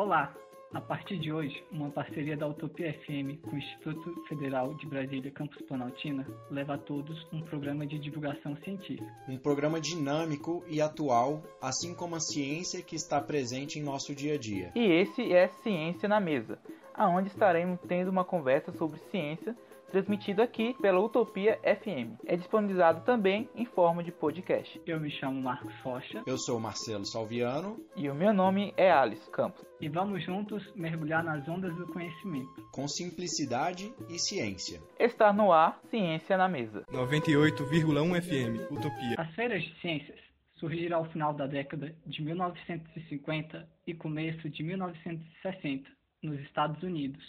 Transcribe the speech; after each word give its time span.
Olá! 0.00 0.34
A 0.72 0.80
partir 0.80 1.18
de 1.18 1.30
hoje, 1.30 1.62
uma 1.70 1.90
parceria 1.90 2.34
da 2.34 2.48
Utopia 2.48 2.90
FM 2.90 3.36
com 3.42 3.54
o 3.54 3.58
Instituto 3.58 4.24
Federal 4.26 4.72
de 4.72 4.86
Brasília 4.86 5.30
Campus 5.30 5.60
Planaltina 5.68 6.26
leva 6.50 6.76
a 6.76 6.78
todos 6.78 7.22
um 7.30 7.42
programa 7.42 7.86
de 7.86 7.98
divulgação 7.98 8.56
científica. 8.64 9.04
Um 9.28 9.36
programa 9.36 9.78
dinâmico 9.78 10.64
e 10.66 10.80
atual, 10.80 11.42
assim 11.60 11.94
como 11.94 12.16
a 12.16 12.20
ciência 12.20 12.80
que 12.80 12.96
está 12.96 13.20
presente 13.20 13.78
em 13.78 13.82
nosso 13.82 14.14
dia 14.14 14.36
a 14.36 14.38
dia. 14.38 14.72
E 14.74 14.80
esse 14.80 15.34
é 15.34 15.48
Ciência 15.62 16.08
na 16.08 16.18
Mesa, 16.18 16.58
aonde 16.94 17.28
estaremos 17.28 17.78
tendo 17.86 18.08
uma 18.08 18.24
conversa 18.24 18.72
sobre 18.72 18.98
ciência 19.10 19.54
transmitido 19.90 20.40
aqui 20.40 20.74
pela 20.80 21.00
Utopia 21.00 21.58
FM. 21.62 22.18
É 22.24 22.36
disponibilizado 22.36 23.04
também 23.04 23.48
em 23.54 23.66
forma 23.66 24.02
de 24.02 24.12
podcast. 24.12 24.80
Eu 24.86 25.00
me 25.00 25.10
chamo 25.10 25.42
Marcos 25.42 25.74
Rocha. 25.82 26.22
Eu 26.26 26.38
sou 26.38 26.58
Marcelo 26.58 27.04
Salviano. 27.04 27.78
E 27.96 28.08
o 28.08 28.14
meu 28.14 28.32
nome 28.32 28.72
é 28.76 28.90
Alice 28.90 29.28
Campos. 29.30 29.64
E 29.80 29.88
vamos 29.88 30.24
juntos 30.24 30.62
mergulhar 30.74 31.24
nas 31.24 31.46
ondas 31.48 31.74
do 31.76 31.86
conhecimento. 31.88 32.66
Com 32.72 32.86
simplicidade 32.86 33.92
e 34.08 34.18
ciência. 34.18 34.80
Está 34.98 35.32
no 35.32 35.52
ar 35.52 35.80
Ciência 35.90 36.36
na 36.36 36.48
Mesa. 36.48 36.84
98,1 36.92 38.22
FM, 38.22 38.70
Utopia. 38.70 39.16
As 39.18 39.34
feiras 39.34 39.62
de 39.62 39.74
ciências 39.80 40.18
surgiram 40.54 40.98
ao 40.98 41.04
final 41.06 41.32
da 41.32 41.46
década 41.46 41.94
de 42.06 42.22
1950 42.22 43.68
e 43.86 43.94
começo 43.94 44.48
de 44.48 44.62
1960 44.62 45.88
nos 46.22 46.38
Estados 46.40 46.82
Unidos 46.82 47.24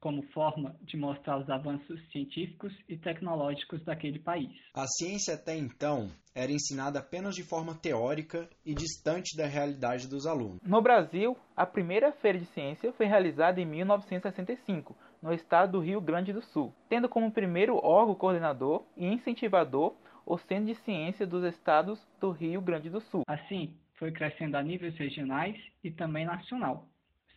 como 0.00 0.22
forma 0.32 0.76
de 0.82 0.96
mostrar 0.96 1.38
os 1.38 1.48
avanços 1.50 2.00
científicos 2.10 2.72
e 2.88 2.96
tecnológicos 2.96 3.84
daquele 3.84 4.18
país. 4.18 4.50
A 4.74 4.86
ciência 4.86 5.34
até 5.34 5.56
então 5.56 6.08
era 6.34 6.52
ensinada 6.52 7.00
apenas 7.00 7.34
de 7.34 7.42
forma 7.42 7.74
teórica 7.74 8.48
e 8.64 8.74
distante 8.74 9.36
da 9.36 9.46
realidade 9.46 10.08
dos 10.08 10.26
alunos. 10.26 10.60
No 10.62 10.80
Brasil, 10.80 11.36
a 11.56 11.66
primeira 11.66 12.12
feira 12.12 12.38
de 12.38 12.46
ciência 12.46 12.92
foi 12.92 13.06
realizada 13.06 13.60
em 13.60 13.66
1965, 13.66 14.96
no 15.20 15.32
estado 15.32 15.72
do 15.72 15.80
Rio 15.80 16.00
Grande 16.00 16.32
do 16.32 16.42
Sul, 16.42 16.72
tendo 16.88 17.08
como 17.08 17.32
primeiro 17.32 17.76
órgão 17.82 18.14
coordenador 18.14 18.84
e 18.96 19.06
incentivador 19.06 19.96
o 20.24 20.38
Centro 20.38 20.66
de 20.66 20.74
Ciência 20.82 21.26
dos 21.26 21.42
Estados 21.42 21.98
do 22.20 22.30
Rio 22.30 22.60
Grande 22.60 22.90
do 22.90 23.00
Sul. 23.00 23.22
Assim, 23.26 23.74
foi 23.98 24.12
crescendo 24.12 24.56
a 24.56 24.62
níveis 24.62 24.96
regionais 24.96 25.56
e 25.82 25.90
também 25.90 26.24
nacional, 26.24 26.86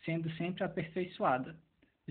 sendo 0.06 0.30
sempre 0.34 0.64
aperfeiçoada, 0.64 1.56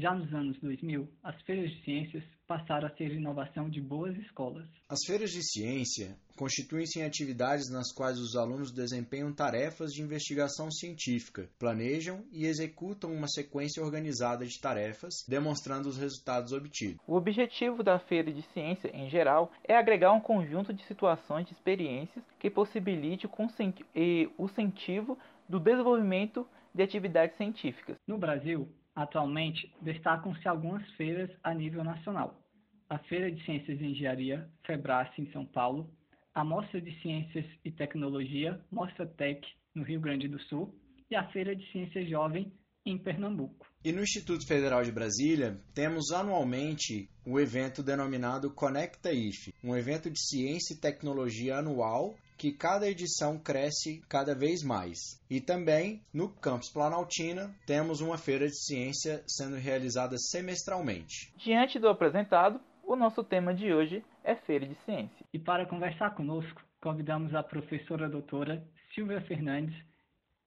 já 0.00 0.14
nos 0.14 0.32
anos 0.32 0.58
2000, 0.60 1.08
as 1.22 1.40
feiras 1.42 1.70
de 1.70 1.84
ciências 1.84 2.24
passaram 2.46 2.88
a 2.88 2.96
ser 2.96 3.12
inovação 3.12 3.68
de 3.68 3.80
boas 3.80 4.16
escolas. 4.16 4.66
As 4.88 4.98
feiras 5.06 5.30
de 5.30 5.40
ciência 5.42 6.16
constituem-se 6.36 6.98
em 6.98 7.04
atividades 7.04 7.70
nas 7.70 7.92
quais 7.92 8.18
os 8.18 8.34
alunos 8.34 8.72
desempenham 8.72 9.32
tarefas 9.32 9.92
de 9.92 10.02
investigação 10.02 10.70
científica, 10.70 11.48
planejam 11.58 12.24
e 12.32 12.46
executam 12.46 13.12
uma 13.12 13.28
sequência 13.28 13.82
organizada 13.82 14.44
de 14.44 14.58
tarefas, 14.60 15.24
demonstrando 15.28 15.88
os 15.88 15.96
resultados 15.96 16.52
obtidos. 16.52 16.98
O 17.06 17.14
objetivo 17.14 17.82
da 17.82 17.98
feira 17.98 18.32
de 18.32 18.42
ciência, 18.52 18.90
em 18.92 19.08
geral, 19.08 19.52
é 19.62 19.76
agregar 19.76 20.12
um 20.12 20.20
conjunto 20.20 20.72
de 20.72 20.84
situações 20.86 21.46
de 21.46 21.52
experiências 21.52 22.24
que 22.38 22.50
possibilite 22.50 23.28
o 23.28 24.44
incentivo 24.46 25.18
do 25.48 25.60
desenvolvimento 25.60 26.46
de 26.74 26.82
atividades 26.82 27.36
científicas. 27.36 27.96
No 28.06 28.16
Brasil, 28.16 28.68
Atualmente, 29.00 29.72
destacam-se 29.80 30.46
algumas 30.46 30.86
feiras 30.90 31.30
a 31.42 31.54
nível 31.54 31.82
nacional. 31.82 32.38
A 32.86 32.98
Feira 32.98 33.32
de 33.32 33.42
Ciências 33.46 33.80
e 33.80 33.84
Engenharia, 33.86 34.46
FEBRACE, 34.66 35.22
em 35.22 35.32
São 35.32 35.46
Paulo, 35.46 35.90
a 36.34 36.44
Mostra 36.44 36.82
de 36.82 36.92
Ciências 37.00 37.46
e 37.64 37.70
Tecnologia, 37.70 38.60
Mostra 38.70 39.06
Tech, 39.06 39.40
no 39.74 39.84
Rio 39.84 40.02
Grande 40.02 40.28
do 40.28 40.38
Sul, 40.42 40.78
e 41.10 41.16
a 41.16 41.26
Feira 41.30 41.56
de 41.56 41.66
Ciências 41.72 42.10
Jovem, 42.10 42.52
em 42.84 42.98
Pernambuco. 42.98 43.66
E 43.82 43.90
no 43.90 44.02
Instituto 44.02 44.46
Federal 44.46 44.82
de 44.82 44.92
Brasília, 44.92 45.58
temos 45.74 46.12
anualmente 46.12 47.08
o 47.24 47.40
evento 47.40 47.82
denominado 47.82 48.52
Conecta 48.52 49.10
IF, 49.14 49.54
um 49.64 49.74
evento 49.74 50.10
de 50.10 50.20
ciência 50.20 50.74
e 50.74 50.78
tecnologia 50.78 51.56
anual 51.56 52.14
que 52.40 52.52
cada 52.52 52.88
edição 52.88 53.38
cresce 53.38 54.00
cada 54.08 54.34
vez 54.34 54.64
mais. 54.64 54.98
E 55.28 55.42
também 55.42 56.00
no 56.10 56.30
campus 56.30 56.72
Planaltina 56.72 57.54
temos 57.66 58.00
uma 58.00 58.16
feira 58.16 58.46
de 58.46 58.56
ciência 58.56 59.22
sendo 59.26 59.56
realizada 59.56 60.16
semestralmente. 60.16 61.34
Diante 61.36 61.78
do 61.78 61.86
apresentado, 61.86 62.58
o 62.82 62.96
nosso 62.96 63.22
tema 63.22 63.52
de 63.52 63.74
hoje 63.74 64.02
é 64.24 64.34
Feira 64.34 64.66
de 64.66 64.74
Ciência. 64.86 65.26
E 65.34 65.38
para 65.38 65.66
conversar 65.66 66.14
conosco, 66.14 66.62
convidamos 66.80 67.34
a 67.34 67.42
professora 67.42 68.08
doutora 68.08 68.66
Silvia 68.94 69.20
Fernandes, 69.20 69.76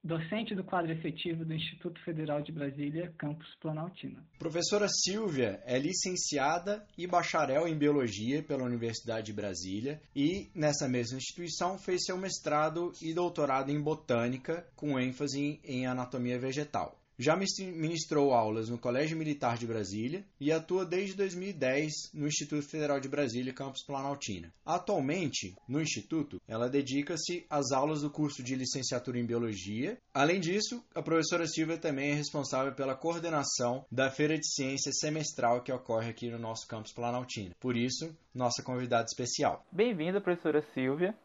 docente 0.04 0.54
do 0.54 0.64
quadro 0.64 0.92
efetivo 0.92 1.46
do 1.46 1.54
Instituto 1.54 2.04
Federal 2.04 2.42
de 2.42 2.52
Brasília, 2.52 3.14
campus 3.18 3.48
Planaltina. 3.62 4.22
Professora 4.38 4.88
Silvia 4.90 5.62
é 5.66 5.80
licenciada 5.80 6.86
e 6.98 7.08
bacharel 7.08 7.68
em 7.68 7.78
Biologia 7.78 8.44
pela 8.44 8.66
Universidade 8.66 9.28
de 9.28 9.34
Brasília 9.34 10.02
e, 10.16 10.50
nessa 10.54 10.90
mesma 10.90 11.18
instituição, 11.18 11.78
fez 11.78 12.04
seu 12.06 12.18
mestrado 12.18 12.92
e 13.02 13.14
doutorado 13.14 13.72
em 13.72 13.82
Botânica, 13.82 14.68
com 14.76 15.00
ênfase 15.00 15.62
em 15.64 15.86
Anatomia 15.86 16.38
Vegetal. 16.38 17.03
Já 17.18 17.36
ministrou 17.36 18.34
aulas 18.34 18.70
no 18.70 18.78
Colégio 18.78 19.18
Militar 19.18 19.58
de 19.58 19.68
Brasília 19.68 20.26
e 20.40 20.52
atua 20.52 20.86
desde 20.86 21.16
2010 21.16 22.12
no 22.14 22.28
Instituto 22.28 22.68
Federal 22.68 23.00
de 23.00 23.08
Brasília, 23.08 23.54
campus 23.54 23.86
Planaltina. 23.86 24.52
Atualmente, 24.66 25.54
no 25.68 25.82
Instituto, 25.82 26.42
ela 26.48 26.70
dedica-se 26.70 27.46
às 27.50 27.72
aulas 27.72 28.02
do 28.02 28.10
curso 28.10 28.42
de 28.42 28.56
licenciatura 28.56 29.20
em 29.20 29.26
Biologia. 29.26 29.98
Além 30.14 30.40
disso, 30.40 30.84
a 30.96 31.02
professora 31.02 31.46
Silvia 31.46 31.78
também 31.78 32.12
é 32.12 32.16
responsável 32.16 32.74
pela 32.74 32.96
coordenação 32.96 33.86
da 33.92 34.10
Feira 34.10 34.38
de 34.38 34.48
Ciências 34.48 34.96
semestral 35.00 35.62
que 35.62 35.72
ocorre 35.72 36.10
aqui 36.10 36.30
no 36.32 36.40
nosso 36.40 36.68
campus 36.68 36.94
Planaltina. 36.94 37.56
Por 37.60 37.78
isso, 37.78 38.16
nossa 38.34 38.64
convidada 38.64 39.06
especial. 39.06 39.64
Bem-vinda, 39.72 40.20
professora 40.20 40.66
Silvia. 40.74 41.16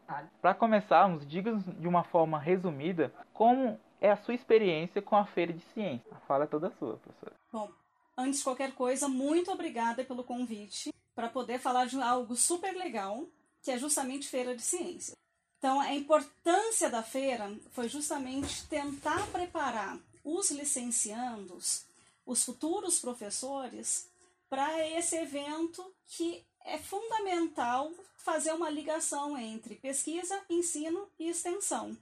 Para 0.41 0.53
começarmos, 0.53 1.27
diga 1.27 1.55
de 1.57 1.87
uma 1.87 2.03
forma 2.03 2.39
resumida 2.39 3.11
como 3.33 3.79
é 4.01 4.09
a 4.11 4.17
sua 4.17 4.33
experiência 4.33 5.01
com 5.01 5.15
a 5.15 5.25
feira 5.25 5.53
de 5.53 5.63
ciência. 5.73 6.11
A 6.11 6.19
fala 6.21 6.45
é 6.45 6.47
toda 6.47 6.73
sua, 6.77 6.97
professora. 6.97 7.35
Bom, 7.51 7.71
antes 8.17 8.39
de 8.39 8.43
qualquer 8.43 8.73
coisa, 8.73 9.07
muito 9.07 9.51
obrigada 9.51 10.03
pelo 10.03 10.23
convite 10.23 10.93
para 11.15 11.27
poder 11.27 11.59
falar 11.59 11.85
de 11.85 12.01
algo 12.01 12.35
super 12.35 12.75
legal, 12.75 13.25
que 13.61 13.71
é 13.71 13.77
justamente 13.77 14.27
feira 14.27 14.55
de 14.55 14.61
ciência. 14.61 15.15
Então, 15.57 15.79
a 15.81 15.93
importância 15.93 16.89
da 16.89 17.03
feira 17.03 17.53
foi 17.71 17.89
justamente 17.89 18.65
tentar 18.67 19.27
preparar 19.27 19.99
os 20.23 20.51
licenciandos, 20.51 21.83
os 22.25 22.45
futuros 22.45 22.99
professores, 22.99 24.09
para 24.49 24.87
esse 24.87 25.17
evento 25.17 25.83
que 26.07 26.43
é 26.65 26.77
fundamental 26.77 27.91
fazer 28.17 28.53
uma 28.53 28.69
ligação 28.69 29.37
entre 29.37 29.75
pesquisa, 29.75 30.39
ensino 30.49 31.07
e 31.19 31.29
extensão. 31.29 31.97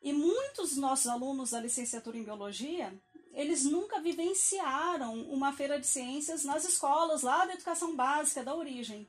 E 0.00 0.12
muitos 0.12 0.76
nossos 0.76 1.06
alunos 1.06 1.50
da 1.50 1.60
licenciatura 1.60 2.16
em 2.16 2.22
biologia, 2.22 2.96
eles 3.32 3.64
nunca 3.64 4.00
vivenciaram 4.00 5.20
uma 5.30 5.52
feira 5.52 5.78
de 5.78 5.86
ciências 5.86 6.44
nas 6.44 6.64
escolas 6.64 7.22
lá 7.22 7.46
da 7.46 7.54
educação 7.54 7.94
básica, 7.94 8.44
da 8.44 8.54
origem. 8.54 9.08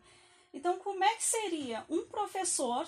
Então, 0.54 0.80
como 0.80 1.04
é 1.04 1.16
que 1.16 1.24
seria 1.24 1.86
um 1.90 2.06
professor 2.08 2.88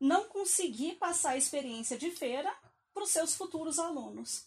não 0.00 0.24
conseguir 0.24 0.96
passar 0.96 1.30
a 1.30 1.36
experiência 1.36 1.96
de 1.98 2.10
feira 2.10 2.52
para 2.92 3.02
os 3.02 3.10
seus 3.10 3.34
futuros 3.34 3.78
alunos? 3.78 4.46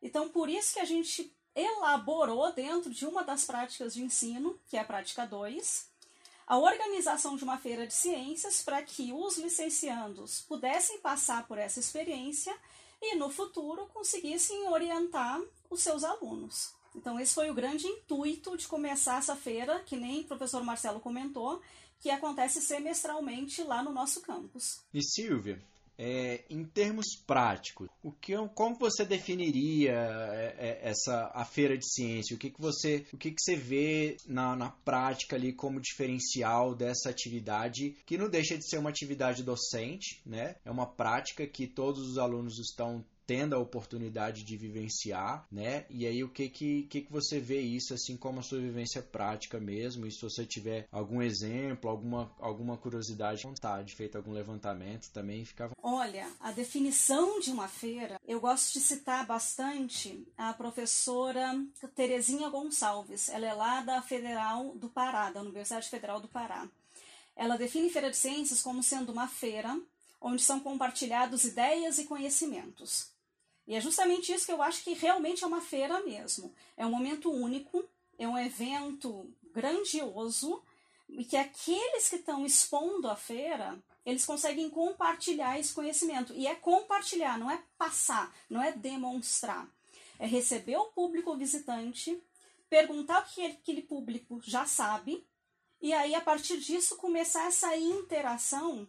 Então, 0.00 0.28
por 0.28 0.48
isso 0.48 0.74
que 0.74 0.80
a 0.80 0.84
gente 0.84 1.34
elaborou 1.54 2.52
dentro 2.52 2.90
de 2.90 3.06
uma 3.06 3.24
das 3.24 3.44
práticas 3.44 3.94
de 3.94 4.02
ensino, 4.02 4.60
que 4.66 4.76
é 4.76 4.80
a 4.80 4.84
prática 4.84 5.26
2, 5.26 5.88
a 6.46 6.58
organização 6.58 7.36
de 7.36 7.42
uma 7.42 7.58
feira 7.58 7.86
de 7.86 7.92
ciências 7.92 8.62
para 8.62 8.80
que 8.82 9.12
os 9.12 9.36
licenciandos 9.36 10.42
pudessem 10.42 11.00
passar 11.00 11.46
por 11.46 11.58
essa 11.58 11.80
experiência 11.80 12.56
e 13.02 13.16
no 13.16 13.28
futuro 13.28 13.86
conseguissem 13.92 14.68
orientar 14.68 15.40
os 15.68 15.82
seus 15.82 16.04
alunos. 16.04 16.70
Então, 16.94 17.20
esse 17.20 17.34
foi 17.34 17.50
o 17.50 17.54
grande 17.54 17.86
intuito 17.86 18.56
de 18.56 18.66
começar 18.66 19.18
essa 19.18 19.36
feira, 19.36 19.80
que 19.80 19.96
nem 19.96 20.20
o 20.20 20.24
professor 20.24 20.62
Marcelo 20.62 21.00
comentou, 21.00 21.60
que 22.00 22.10
acontece 22.10 22.60
semestralmente 22.62 23.62
lá 23.62 23.82
no 23.82 23.92
nosso 23.92 24.20
campus. 24.22 24.80
E 24.94 25.02
Silvia, 25.02 25.62
é, 25.98 26.44
em 26.50 26.64
termos 26.64 27.06
práticos, 27.26 27.88
o 28.02 28.12
que, 28.12 28.34
como 28.54 28.76
você 28.78 29.04
definiria 29.04 29.92
é, 29.92 30.56
é, 30.58 30.90
essa 30.90 31.30
a 31.34 31.44
feira 31.44 31.76
de 31.76 31.86
ciência? 31.88 32.36
O 32.36 32.38
que, 32.38 32.50
que 32.50 32.60
você 32.60 33.06
o 33.12 33.16
que, 33.16 33.30
que 33.30 33.40
você 33.40 33.56
vê 33.56 34.16
na, 34.26 34.54
na 34.54 34.70
prática 34.70 35.36
ali 35.36 35.52
como 35.52 35.80
diferencial 35.80 36.74
dessa 36.74 37.08
atividade 37.08 37.96
que 38.04 38.18
não 38.18 38.28
deixa 38.28 38.56
de 38.56 38.68
ser 38.68 38.78
uma 38.78 38.90
atividade 38.90 39.42
docente, 39.42 40.20
né? 40.26 40.56
É 40.64 40.70
uma 40.70 40.86
prática 40.86 41.46
que 41.46 41.66
todos 41.66 42.06
os 42.08 42.18
alunos 42.18 42.58
estão 42.58 43.04
tendo 43.26 43.54
a 43.54 43.58
oportunidade 43.58 44.44
de 44.44 44.56
vivenciar, 44.56 45.46
né? 45.50 45.84
E 45.90 46.06
aí 46.06 46.22
o 46.22 46.28
que 46.28 46.48
que, 46.48 46.84
que 46.84 47.00
que 47.02 47.12
você 47.12 47.40
vê 47.40 47.60
isso 47.60 47.92
assim 47.92 48.16
como 48.16 48.40
a 48.40 48.42
sua 48.42 48.60
vivência 48.60 49.02
prática 49.02 49.58
mesmo? 49.58 50.06
E 50.06 50.12
se 50.12 50.22
você 50.22 50.46
tiver 50.46 50.86
algum 50.92 51.20
exemplo, 51.20 51.90
alguma, 51.90 52.32
alguma 52.38 52.76
curiosidade, 52.76 53.42
vontade, 53.42 53.94
feito 53.94 54.16
algum 54.16 54.32
levantamento 54.32 55.10
também, 55.10 55.44
ficava. 55.44 55.74
Olha, 55.82 56.30
a 56.40 56.52
definição 56.52 57.40
de 57.40 57.50
uma 57.50 57.68
feira, 57.68 58.20
eu 58.26 58.40
gosto 58.40 58.72
de 58.72 58.80
citar 58.80 59.26
bastante 59.26 60.26
a 60.36 60.52
professora 60.52 61.60
Terezinha 61.94 62.48
Gonçalves. 62.48 63.28
Ela 63.28 63.46
é 63.46 63.52
lá 63.52 63.80
da 63.80 64.00
Federal 64.02 64.74
do 64.76 64.88
Pará, 64.88 65.30
da 65.30 65.40
Universidade 65.40 65.88
Federal 65.88 66.20
do 66.20 66.28
Pará. 66.28 66.68
Ela 67.34 67.56
define 67.56 67.90
Feira 67.90 68.10
de 68.10 68.16
Ciências 68.16 68.62
como 68.62 68.82
sendo 68.82 69.12
uma 69.12 69.28
feira 69.28 69.78
onde 70.20 70.42
são 70.42 70.58
compartilhados 70.58 71.44
ideias 71.44 71.98
e 71.98 72.04
conhecimentos. 72.04 73.15
E 73.66 73.74
é 73.74 73.80
justamente 73.80 74.32
isso 74.32 74.46
que 74.46 74.52
eu 74.52 74.62
acho 74.62 74.82
que 74.84 74.94
realmente 74.94 75.42
é 75.42 75.46
uma 75.46 75.60
feira 75.60 76.00
mesmo. 76.04 76.54
É 76.76 76.86
um 76.86 76.90
momento 76.90 77.30
único, 77.30 77.84
é 78.18 78.26
um 78.28 78.38
evento 78.38 79.28
grandioso 79.52 80.62
e 81.08 81.24
que 81.24 81.36
aqueles 81.36 82.08
que 82.08 82.16
estão 82.16 82.44
expondo 82.44 83.08
a 83.08 83.16
feira, 83.16 83.78
eles 84.04 84.24
conseguem 84.24 84.68
compartilhar 84.70 85.58
esse 85.58 85.72
conhecimento. 85.72 86.32
E 86.34 86.46
é 86.46 86.54
compartilhar, 86.54 87.38
não 87.38 87.50
é 87.50 87.62
passar, 87.76 88.34
não 88.48 88.62
é 88.62 88.72
demonstrar. 88.72 89.68
É 90.18 90.26
receber 90.26 90.76
o 90.76 90.86
público 90.86 91.36
visitante, 91.36 92.20
perguntar 92.68 93.22
o 93.22 93.34
que 93.34 93.44
aquele 93.46 93.82
público 93.82 94.40
já 94.42 94.64
sabe, 94.64 95.26
e 95.80 95.92
aí 95.92 96.14
a 96.14 96.20
partir 96.20 96.58
disso 96.58 96.96
começar 96.96 97.46
essa 97.46 97.76
interação 97.76 98.88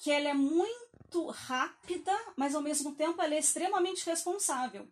que 0.00 0.10
ela 0.10 0.30
é 0.30 0.34
muito 0.34 1.26
rápida, 1.28 2.18
mas 2.34 2.54
ao 2.54 2.62
mesmo 2.62 2.94
tempo 2.94 3.20
ela 3.20 3.34
é 3.34 3.38
extremamente 3.38 4.04
responsável, 4.06 4.88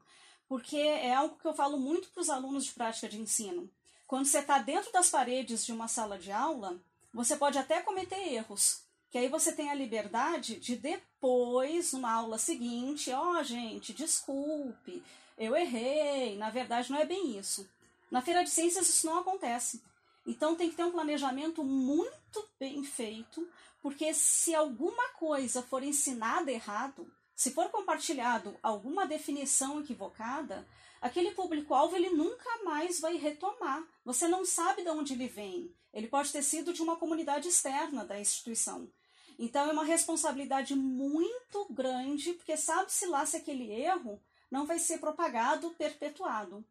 porque 0.47 0.77
é 0.77 1.15
algo 1.15 1.39
que 1.39 1.49
eu 1.49 1.55
falo 1.55 1.79
muito 1.79 2.11
para 2.11 2.21
os 2.21 2.29
alunos 2.29 2.67
de 2.67 2.73
prática 2.73 3.09
de 3.09 3.19
ensino. 3.19 3.71
Quando 4.07 4.27
você 4.27 4.41
está 4.41 4.59
dentro 4.59 4.93
das 4.93 5.09
paredes 5.09 5.65
de 5.65 5.73
uma 5.73 5.89
sala 5.89 6.19
de 6.19 6.31
aula, 6.31 6.79
você 7.13 7.37
pode 7.37 7.57
até 7.57 7.81
cometer 7.81 8.35
erros, 8.35 8.83
que 9.11 9.17
aí 9.17 9.29
você 9.29 9.51
tem 9.51 9.71
a 9.71 9.75
liberdade 9.75 10.57
de 10.61 10.77
depois, 10.77 11.95
numa 11.95 12.13
aula 12.13 12.37
seguinte, 12.37 13.11
ó, 13.11 13.39
oh, 13.39 13.43
gente, 13.43 13.95
desculpe, 13.95 15.03
eu 15.39 15.57
errei, 15.57 16.37
na 16.37 16.51
verdade 16.51 16.91
não 16.91 16.99
é 16.99 17.07
bem 17.07 17.39
isso. 17.39 17.67
Na 18.11 18.21
feira 18.21 18.45
de 18.45 18.51
ciências 18.51 18.89
isso 18.89 19.07
não 19.07 19.19
acontece. 19.19 19.83
Então 20.27 20.55
tem 20.55 20.69
que 20.69 20.77
ter 20.77 20.85
um 20.85 20.93
planejamento 20.93 21.65
muito 21.65 22.47
bem 22.61 22.85
feito, 22.85 23.49
porque 23.81 24.13
se 24.15 24.55
alguma 24.55 25.09
coisa 25.11 25.63
for 25.63 25.83
ensinada 25.83 26.51
errado, 26.51 27.11
se 27.35 27.51
for 27.53 27.71
compartilhado 27.71 28.59
alguma 28.63 29.07
definição 29.07 29.81
equivocada, 29.81 30.67
aquele 31.01 31.31
público-alvo 31.33 31.95
ele 31.95 32.11
nunca 32.11 32.65
mais 32.65 33.01
vai 33.01 33.17
retomar. 33.17 33.87
Você 34.05 34.27
não 34.27 34.45
sabe 34.45 34.83
de 34.83 34.91
onde 34.91 35.13
ele 35.13 35.29
vem. 35.29 35.73
Ele 35.93 36.09
pode 36.09 36.33
ter 36.33 36.43
sido 36.43 36.73
de 36.73 36.83
uma 36.83 36.97
comunidade 36.97 37.49
externa 37.49 38.05
da 38.05 38.19
instituição. 38.19 38.91
Então 39.39 39.69
é 39.69 39.73
uma 39.73 39.85
responsabilidade 39.85 40.75
muito 40.75 41.67
grande, 41.71 42.33
porque 42.33 42.57
sabe-se 42.57 43.07
lá 43.07 43.25
se 43.25 43.37
aquele 43.37 43.71
erro 43.71 44.21
não 44.51 44.67
vai 44.67 44.79
ser 44.79 44.99
propagado, 44.99 45.71
perpetuado. 45.71 46.65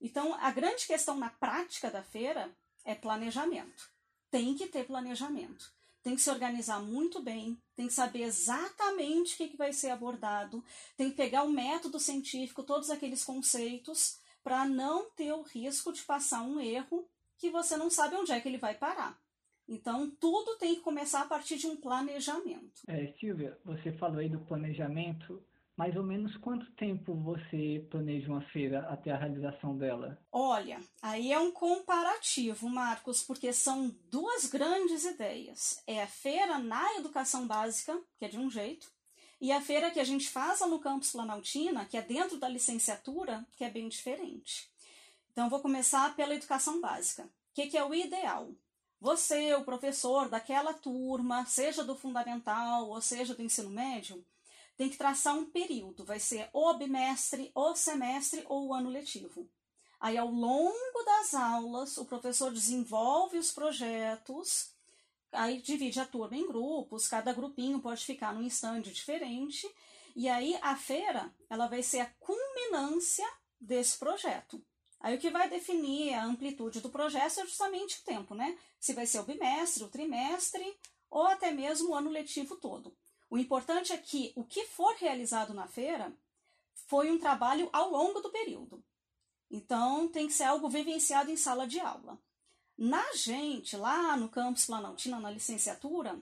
Então, 0.00 0.34
a 0.34 0.50
grande 0.50 0.86
questão 0.86 1.16
na 1.16 1.30
prática 1.30 1.90
da 1.90 2.02
feira 2.02 2.54
é 2.84 2.94
planejamento. 2.94 3.90
Tem 4.30 4.54
que 4.54 4.66
ter 4.66 4.84
planejamento. 4.84 5.72
Tem 6.02 6.16
que 6.16 6.22
se 6.22 6.30
organizar 6.30 6.80
muito 6.80 7.22
bem, 7.22 7.56
tem 7.76 7.86
que 7.86 7.92
saber 7.92 8.22
exatamente 8.22 9.34
o 9.34 9.36
que, 9.36 9.48
que 9.48 9.56
vai 9.56 9.72
ser 9.72 9.90
abordado, 9.90 10.64
tem 10.96 11.10
que 11.10 11.16
pegar 11.16 11.44
o 11.44 11.52
método 11.52 12.00
científico, 12.00 12.64
todos 12.64 12.90
aqueles 12.90 13.24
conceitos, 13.24 14.18
para 14.42 14.66
não 14.66 15.10
ter 15.10 15.32
o 15.32 15.42
risco 15.42 15.92
de 15.92 16.02
passar 16.02 16.42
um 16.42 16.60
erro 16.60 17.08
que 17.38 17.50
você 17.50 17.76
não 17.76 17.90
sabe 17.90 18.16
onde 18.16 18.32
é 18.32 18.40
que 18.40 18.48
ele 18.48 18.58
vai 18.58 18.74
parar. 18.74 19.20
Então, 19.68 20.10
tudo 20.20 20.58
tem 20.58 20.74
que 20.74 20.80
começar 20.80 21.22
a 21.22 21.26
partir 21.26 21.56
de 21.56 21.66
um 21.66 21.76
planejamento. 21.76 22.82
É, 22.86 23.12
Silvia, 23.18 23.58
você 23.64 23.92
falou 23.92 24.18
aí 24.18 24.28
do 24.28 24.40
planejamento 24.40 25.42
mais 25.82 25.96
ou 25.96 26.04
menos 26.04 26.36
quanto 26.36 26.70
tempo 26.74 27.12
você 27.12 27.84
planeja 27.90 28.30
uma 28.30 28.40
feira 28.40 28.86
até 28.88 29.10
a 29.10 29.16
realização 29.16 29.76
dela? 29.76 30.16
Olha, 30.30 30.80
aí 31.02 31.32
é 31.32 31.40
um 31.40 31.50
comparativo, 31.50 32.68
Marcos, 32.68 33.20
porque 33.24 33.52
são 33.52 33.92
duas 34.08 34.46
grandes 34.46 35.04
ideias. 35.04 35.82
É 35.84 36.00
a 36.00 36.06
feira 36.06 36.56
na 36.60 36.98
educação 36.98 37.48
básica, 37.48 38.00
que 38.16 38.24
é 38.24 38.28
de 38.28 38.38
um 38.38 38.48
jeito, 38.48 38.86
e 39.40 39.50
a 39.50 39.60
feira 39.60 39.90
que 39.90 39.98
a 39.98 40.04
gente 40.04 40.30
faz 40.30 40.60
no 40.60 40.78
campus 40.78 41.10
Planaltina, 41.10 41.84
que 41.84 41.96
é 41.96 42.02
dentro 42.02 42.38
da 42.38 42.48
licenciatura, 42.48 43.44
que 43.56 43.64
é 43.64 43.68
bem 43.68 43.88
diferente. 43.88 44.70
Então, 45.32 45.50
vou 45.50 45.58
começar 45.58 46.14
pela 46.14 46.36
educação 46.36 46.80
básica. 46.80 47.24
O 47.24 47.28
que, 47.54 47.66
que 47.66 47.76
é 47.76 47.84
o 47.84 47.92
ideal? 47.92 48.52
Você, 49.00 49.52
o 49.54 49.64
professor 49.64 50.28
daquela 50.28 50.74
turma, 50.74 51.44
seja 51.44 51.82
do 51.82 51.96
fundamental 51.96 52.88
ou 52.88 53.00
seja 53.00 53.34
do 53.34 53.42
ensino 53.42 53.68
médio, 53.68 54.24
tem 54.82 54.90
que 54.90 54.98
traçar 54.98 55.38
um 55.38 55.44
período, 55.44 56.04
vai 56.04 56.18
ser 56.18 56.50
o 56.52 56.74
bimestre, 56.74 57.52
o 57.54 57.72
semestre 57.76 58.44
ou 58.48 58.66
o 58.66 58.74
ano 58.74 58.90
letivo. 58.90 59.48
Aí, 60.00 60.18
ao 60.18 60.26
longo 60.26 61.02
das 61.04 61.34
aulas, 61.34 61.96
o 61.98 62.04
professor 62.04 62.52
desenvolve 62.52 63.38
os 63.38 63.52
projetos, 63.52 64.72
aí 65.30 65.62
divide 65.62 66.00
a 66.00 66.04
turma 66.04 66.36
em 66.36 66.48
grupos, 66.48 67.06
cada 67.06 67.32
grupinho 67.32 67.78
pode 67.78 68.04
ficar 68.04 68.34
num 68.34 68.44
stand 68.48 68.80
diferente, 68.80 69.72
e 70.16 70.28
aí 70.28 70.58
a 70.60 70.74
feira 70.74 71.32
ela 71.48 71.68
vai 71.68 71.84
ser 71.84 72.00
a 72.00 72.10
culminância 72.18 73.28
desse 73.60 73.96
projeto. 73.96 74.60
Aí 74.98 75.14
o 75.14 75.20
que 75.20 75.30
vai 75.30 75.48
definir 75.48 76.12
a 76.14 76.24
amplitude 76.24 76.80
do 76.80 76.90
projeto 76.90 77.38
é 77.38 77.46
justamente 77.46 78.00
o 78.00 78.04
tempo, 78.04 78.34
né? 78.34 78.58
Se 78.80 78.94
vai 78.94 79.06
ser 79.06 79.20
o 79.20 79.24
bimestre, 79.24 79.84
o 79.84 79.88
trimestre 79.88 80.76
ou 81.08 81.24
até 81.24 81.52
mesmo 81.52 81.90
o 81.90 81.94
ano 81.94 82.10
letivo 82.10 82.56
todo. 82.56 82.92
O 83.32 83.38
importante 83.38 83.94
é 83.94 83.96
que 83.96 84.30
o 84.36 84.44
que 84.44 84.66
for 84.66 84.94
realizado 84.96 85.54
na 85.54 85.66
feira 85.66 86.14
foi 86.74 87.10
um 87.10 87.18
trabalho 87.18 87.66
ao 87.72 87.90
longo 87.90 88.20
do 88.20 88.28
período. 88.28 88.84
Então, 89.50 90.06
tem 90.06 90.26
que 90.26 90.34
ser 90.34 90.44
algo 90.44 90.68
vivenciado 90.68 91.30
em 91.30 91.36
sala 91.38 91.66
de 91.66 91.80
aula. 91.80 92.20
Na 92.76 93.02
gente, 93.14 93.74
lá 93.74 94.18
no 94.18 94.28
campus 94.28 94.66
Planaltina, 94.66 95.18
na 95.18 95.30
licenciatura, 95.30 96.20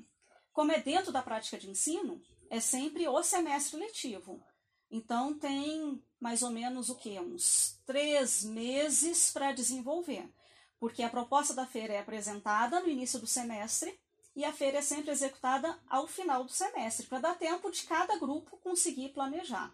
como 0.53 0.71
é 0.71 0.79
dentro 0.79 1.11
da 1.11 1.21
prática 1.21 1.59
de 1.59 1.69
ensino, 1.69 2.23
é 2.49 2.61
sempre 2.61 3.09
o 3.09 3.23
semestre 3.25 3.81
letivo. 3.81 4.41
Então, 4.89 5.37
tem 5.37 6.01
mais 6.21 6.45
ou 6.45 6.51
menos 6.51 6.91
o 6.91 6.95
que? 6.95 7.19
Uns 7.19 7.77
três 7.85 8.45
meses 8.45 9.33
para 9.33 9.51
desenvolver. 9.51 10.33
Porque 10.79 11.03
a 11.03 11.11
proposta 11.11 11.55
da 11.55 11.67
feira 11.67 11.93
é 11.93 11.99
apresentada 11.99 12.79
no 12.79 12.89
início 12.89 13.19
do 13.19 13.27
semestre 13.27 13.99
e 14.41 14.45
a 14.45 14.55
feira 14.55 14.79
é 14.79 14.83
sempre 14.83 15.11
executada 15.11 15.79
ao 15.87 16.07
final 16.07 16.45
do 16.45 16.51
semestre, 16.51 17.07
para 17.07 17.19
dar 17.19 17.39
tempo 17.39 17.71
de 17.71 17.83
cada 17.83 18.17
grupo 18.17 18.57
conseguir 18.65 19.11
planejar. 19.11 19.71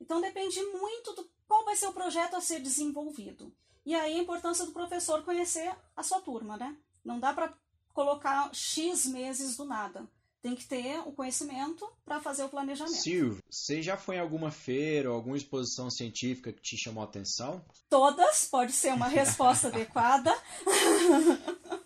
Então 0.00 0.20
depende 0.20 0.60
muito 0.64 1.12
do 1.14 1.30
qual 1.46 1.64
vai 1.64 1.76
ser 1.76 1.86
o 1.86 1.92
projeto 1.92 2.34
a 2.34 2.40
ser 2.40 2.58
desenvolvido. 2.58 3.52
E 3.86 3.94
aí 3.94 4.18
a 4.18 4.22
importância 4.22 4.66
do 4.66 4.72
professor 4.72 5.22
conhecer 5.22 5.72
a 5.96 6.02
sua 6.02 6.20
turma, 6.20 6.56
né? 6.56 6.76
Não 7.04 7.20
dá 7.20 7.32
para 7.32 7.54
colocar 7.94 8.50
X 8.52 9.06
meses 9.06 9.56
do 9.56 9.64
nada. 9.64 10.04
Tem 10.42 10.56
que 10.56 10.66
ter 10.66 10.98
o 11.06 11.12
conhecimento 11.12 11.88
para 12.04 12.20
fazer 12.20 12.42
o 12.42 12.48
planejamento. 12.48 12.96
Silvio, 12.96 13.38
você 13.48 13.80
já 13.80 13.96
foi 13.96 14.16
em 14.16 14.20
alguma 14.20 14.50
feira 14.50 15.08
ou 15.10 15.14
alguma 15.14 15.36
exposição 15.36 15.88
científica 15.88 16.52
que 16.52 16.62
te 16.62 16.76
chamou 16.76 17.02
a 17.02 17.06
atenção? 17.06 17.64
Todas, 17.88 18.48
pode 18.48 18.72
ser 18.72 18.92
uma 18.92 19.06
resposta 19.06 19.68
adequada. 19.70 20.36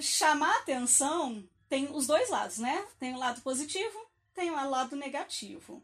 Chamar 0.00 0.58
atenção 0.58 1.42
tem 1.68 1.88
os 1.92 2.06
dois 2.06 2.30
lados, 2.30 2.58
né? 2.58 2.86
Tem 2.98 3.14
o 3.14 3.18
lado 3.18 3.40
positivo, 3.42 4.06
tem 4.34 4.50
o 4.50 4.54
lado 4.70 4.96
negativo. 4.96 5.82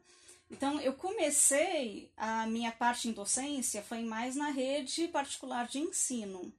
Então, 0.50 0.80
eu 0.80 0.92
comecei 0.92 2.10
a 2.16 2.46
minha 2.46 2.70
parte 2.70 3.08
em 3.08 3.12
docência 3.12 3.82
foi 3.82 4.02
mais 4.02 4.36
na 4.36 4.50
rede 4.50 5.08
particular 5.08 5.66
de 5.66 5.80
ensino. 5.80 6.52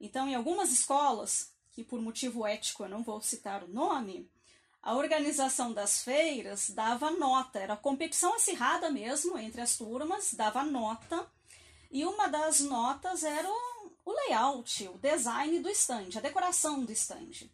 Então, 0.00 0.28
em 0.28 0.34
algumas 0.34 0.70
escolas, 0.70 1.52
que 1.70 1.82
por 1.82 2.00
motivo 2.00 2.46
ético 2.46 2.84
eu 2.84 2.88
não 2.88 3.02
vou 3.02 3.20
citar 3.22 3.62
o 3.64 3.68
nome, 3.68 4.28
a 4.82 4.94
organização 4.94 5.72
das 5.72 6.02
feiras 6.02 6.70
dava 6.70 7.10
nota, 7.12 7.60
era 7.60 7.76
competição 7.76 8.34
acirrada 8.34 8.90
mesmo 8.90 9.38
entre 9.38 9.60
as 9.60 9.76
turmas, 9.76 10.34
dava 10.34 10.64
nota, 10.64 11.26
e 11.90 12.04
uma 12.04 12.26
das 12.26 12.60
notas 12.60 13.22
era 13.22 13.48
o 14.04 14.12
layout, 14.12 14.88
o 14.88 14.98
design 14.98 15.60
do 15.60 15.68
stand, 15.70 16.10
a 16.16 16.20
decoração 16.20 16.84
do 16.84 16.92
stand. 16.92 17.48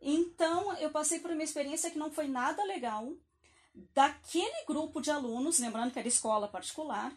Então, 0.00 0.76
eu 0.78 0.90
passei 0.90 1.20
por 1.20 1.30
uma 1.30 1.42
experiência 1.42 1.90
que 1.90 1.98
não 1.98 2.10
foi 2.10 2.26
nada 2.26 2.64
legal 2.64 3.12
daquele 3.94 4.64
grupo 4.66 5.00
de 5.00 5.10
alunos, 5.10 5.58
lembrando 5.58 5.92
que 5.92 5.98
era 5.98 6.08
escola 6.08 6.48
particular, 6.48 7.12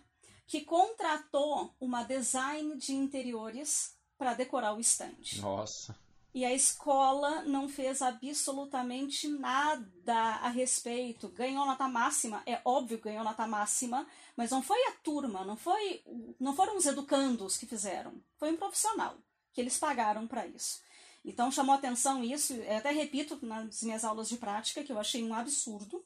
que 0.47 0.61
contratou 0.61 1.73
uma 1.79 2.03
design 2.03 2.77
de 2.77 2.93
interiores 2.93 3.95
para 4.17 4.33
decorar 4.33 4.73
o 4.73 4.79
stand. 4.79 5.41
Nossa. 5.41 5.95
E 6.35 6.43
a 6.43 6.53
escola 6.53 7.43
não 7.43 7.69
fez 7.69 8.01
absolutamente 8.01 9.25
nada 9.25 10.13
a 10.41 10.49
respeito. 10.49 11.29
Ganhou 11.29 11.65
nota 11.65 11.87
máxima, 11.87 12.43
é 12.45 12.59
óbvio 12.65 12.97
que 12.97 13.05
ganhou 13.05 13.23
nota 13.23 13.47
máxima, 13.47 14.05
mas 14.35 14.51
não 14.51 14.61
foi 14.61 14.77
a 14.89 14.91
turma, 15.01 15.45
não 15.45 15.55
foi, 15.55 16.03
não 16.37 16.53
foram 16.53 16.75
os 16.75 16.85
educandos 16.85 17.55
que 17.55 17.65
fizeram, 17.65 18.21
foi 18.37 18.51
um 18.51 18.57
profissional 18.57 19.17
que 19.53 19.61
eles 19.61 19.77
pagaram 19.77 20.27
para 20.27 20.45
isso. 20.45 20.81
Então 21.23 21.49
chamou 21.49 21.73
atenção 21.73 22.21
isso, 22.21 22.53
até 22.63 22.91
repito 22.91 23.39
nas 23.41 23.81
minhas 23.81 24.03
aulas 24.03 24.27
de 24.27 24.35
prática 24.35 24.83
que 24.83 24.91
eu 24.91 24.99
achei 24.99 25.23
um 25.23 25.33
absurdo, 25.33 26.05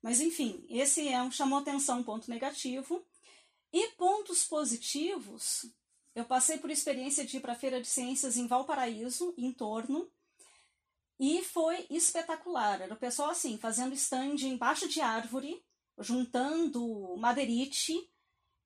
mas 0.00 0.22
enfim, 0.22 0.64
esse 0.70 1.06
é 1.06 1.20
um 1.20 1.30
chamou 1.30 1.58
atenção 1.58 1.98
um 1.98 2.02
ponto 2.02 2.30
negativo. 2.30 3.04
E 3.70 3.88
pontos 3.88 4.42
positivos, 4.42 5.66
eu 6.16 6.24
passei 6.24 6.56
por 6.56 6.70
experiência 6.70 7.26
de 7.26 7.36
ir 7.36 7.40
para 7.40 7.52
a 7.52 7.56
Feira 7.56 7.78
de 7.78 7.86
Ciências 7.86 8.38
em 8.38 8.46
Valparaíso, 8.46 9.34
em 9.36 9.52
torno, 9.52 10.10
e 11.20 11.44
foi 11.44 11.86
espetacular. 11.90 12.80
Era 12.80 12.94
o 12.94 12.96
pessoal 12.96 13.28
assim, 13.28 13.58
fazendo 13.58 13.94
stand 13.94 14.36
embaixo 14.36 14.88
de 14.88 14.98
árvore, 15.02 15.62
juntando 15.98 17.14
madeirite 17.18 18.10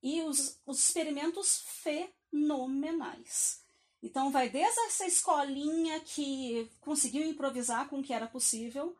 e 0.00 0.22
os, 0.22 0.60
os 0.64 0.78
experimentos 0.78 1.64
fenomenais. 1.66 3.64
Então 4.00 4.30
vai 4.30 4.48
desde 4.48 4.80
essa 4.82 5.04
escolinha 5.04 5.98
que 5.98 6.70
conseguiu 6.80 7.26
improvisar 7.26 7.88
com 7.88 7.98
o 7.98 8.02
que 8.02 8.12
era 8.12 8.28
possível, 8.28 8.96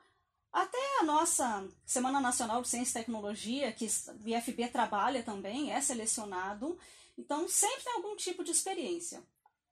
até 0.53 0.99
a 0.99 1.05
nossa 1.05 1.69
Semana 1.87 2.21
Nacional 2.21 2.61
de 2.63 2.69
Ciência 2.69 2.99
e 2.99 3.03
Tecnologia, 3.03 3.73
que 3.73 3.87
o 3.87 4.29
IFB 4.29 4.67
trabalha 4.69 5.23
também, 5.23 5.73
é 5.73 5.81
selecionado, 5.81 6.77
então, 7.21 7.47
sempre 7.47 7.85
tem 7.85 7.93
algum 7.93 8.17
tipo 8.17 8.43
de 8.43 8.51
experiência. 8.51 9.23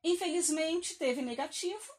Infelizmente, 0.04 0.98
teve 0.98 1.22
negativo, 1.22 1.92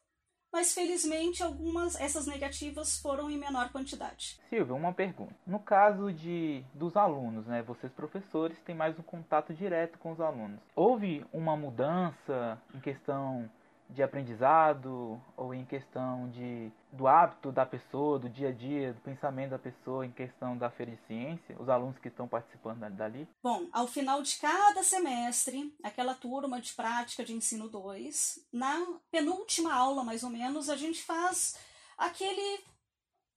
mas 0.53 0.73
felizmente 0.73 1.41
algumas 1.41 1.99
essas 1.99 2.27
negativas 2.27 2.99
foram 2.99 3.29
em 3.31 3.37
menor 3.37 3.71
quantidade. 3.71 4.39
Silvia, 4.47 4.75
uma 4.75 4.93
pergunta. 4.93 5.35
No 5.45 5.59
caso 5.59 6.13
de 6.13 6.63
dos 6.73 6.95
alunos, 6.95 7.47
né, 7.47 7.63
vocês 7.63 7.91
professores 7.91 8.57
têm 8.61 8.75
mais 8.75 8.97
um 8.97 9.03
contato 9.03 9.53
direto 9.53 9.97
com 9.97 10.11
os 10.11 10.21
alunos. 10.21 10.59
Houve 10.75 11.25
uma 11.33 11.57
mudança 11.57 12.61
em 12.73 12.79
questão 12.79 13.49
de 13.89 14.03
aprendizado 14.03 15.19
ou 15.35 15.53
em 15.53 15.65
questão 15.65 16.29
de 16.29 16.71
do 16.91 17.07
hábito 17.07 17.51
da 17.51 17.65
pessoa, 17.65 18.17
do 18.17 18.29
dia 18.29 18.49
a 18.49 18.51
dia, 18.51 18.93
do 18.93 19.01
pensamento 19.01 19.51
da 19.51 19.59
pessoa 19.59 20.05
em 20.05 20.11
questão 20.11 20.57
da 20.57 20.69
feira 20.69 20.91
de 20.91 21.07
ciência, 21.07 21.55
os 21.59 21.69
alunos 21.69 21.97
que 21.99 22.07
estão 22.07 22.27
participando 22.27 22.79
dali? 22.95 23.27
Bom, 23.43 23.67
ao 23.71 23.87
final 23.87 24.21
de 24.21 24.37
cada 24.37 24.83
semestre, 24.83 25.75
aquela 25.83 26.13
turma 26.15 26.59
de 26.59 26.73
prática 26.73 27.23
de 27.23 27.33
ensino 27.33 27.69
2, 27.69 28.47
na 28.51 28.85
penúltima 29.11 29.73
aula 29.73 30.03
mais 30.03 30.23
ou 30.23 30.29
menos, 30.29 30.69
a 30.69 30.75
gente 30.75 31.01
faz 31.03 31.57
aquele 31.97 32.63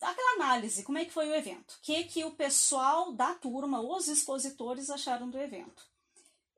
aquela 0.00 0.34
análise, 0.34 0.82
como 0.82 0.98
é 0.98 1.04
que 1.04 1.12
foi 1.12 1.28
o 1.28 1.34
evento, 1.34 1.72
o 1.74 1.82
que 1.82 2.04
que 2.04 2.24
o 2.24 2.32
pessoal 2.32 3.12
da 3.12 3.34
turma, 3.34 3.80
os 3.80 4.08
expositores 4.08 4.90
acharam 4.90 5.30
do 5.30 5.38
evento. 5.38 5.86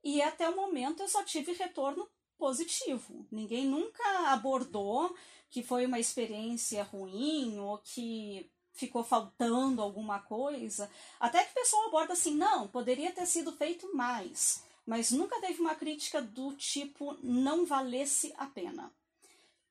E 0.02 0.22
até 0.22 0.48
o 0.48 0.56
momento 0.56 1.02
eu 1.02 1.08
só 1.08 1.22
tive 1.22 1.52
retorno 1.52 2.08
positivo. 2.38 3.26
Ninguém 3.30 3.66
nunca 3.66 4.30
abordou 4.30 5.14
que 5.50 5.62
foi 5.62 5.86
uma 5.86 6.00
experiência 6.00 6.82
ruim 6.82 7.58
ou 7.58 7.78
que 7.78 8.50
ficou 8.72 9.04
faltando 9.04 9.80
alguma 9.80 10.18
coisa. 10.18 10.90
Até 11.18 11.44
que 11.44 11.52
o 11.52 11.54
pessoal 11.54 11.86
aborda 11.86 12.12
assim, 12.12 12.34
não, 12.34 12.68
poderia 12.68 13.12
ter 13.12 13.26
sido 13.26 13.52
feito 13.52 13.94
mais. 13.94 14.64
Mas 14.84 15.10
nunca 15.10 15.40
teve 15.40 15.60
uma 15.60 15.74
crítica 15.74 16.20
do 16.20 16.52
tipo 16.54 17.16
não 17.22 17.64
valesse 17.64 18.34
a 18.36 18.46
pena. 18.46 18.92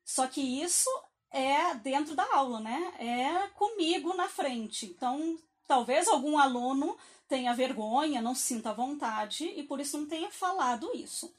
Só 0.04 0.28
que 0.28 0.42
isso 0.42 0.90
é 1.30 1.76
dentro 1.76 2.16
da 2.16 2.26
aula, 2.34 2.60
né? 2.60 2.94
É 2.98 3.48
comigo 3.50 4.14
na 4.14 4.28
frente. 4.28 4.86
Então, 4.86 5.38
talvez 5.68 6.08
algum 6.08 6.38
aluno 6.38 6.98
tenha 7.28 7.54
vergonha, 7.54 8.22
não 8.22 8.36
sinta 8.36 8.74
vontade 8.74 9.46
e 9.46 9.64
por 9.64 9.80
isso 9.80 9.98
não 9.98 10.08
tenha 10.08 10.30
falado 10.32 10.92
isso. 10.94 11.34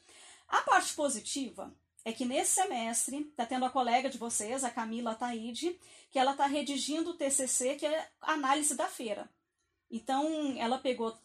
A 0.47 0.61
parte 0.61 0.93
positiva 0.93 1.73
é 2.03 2.13
que 2.13 2.25
nesse 2.25 2.53
semestre 2.53 3.17
está 3.17 3.45
tendo 3.45 3.65
a 3.65 3.69
colega 3.69 4.09
de 4.09 4.17
vocês, 4.17 4.63
a 4.63 4.69
Camila 4.69 5.15
Taide, 5.15 5.79
que 6.11 6.19
ela 6.19 6.31
está 6.31 6.45
redigindo 6.45 7.11
o 7.11 7.13
TCC, 7.15 7.75
que 7.75 7.85
é 7.85 8.09
análise 8.21 8.75
da 8.75 8.87
feira. 8.87 9.29
Então, 9.89 10.55
ela 10.57 10.77
pegou 10.77 11.17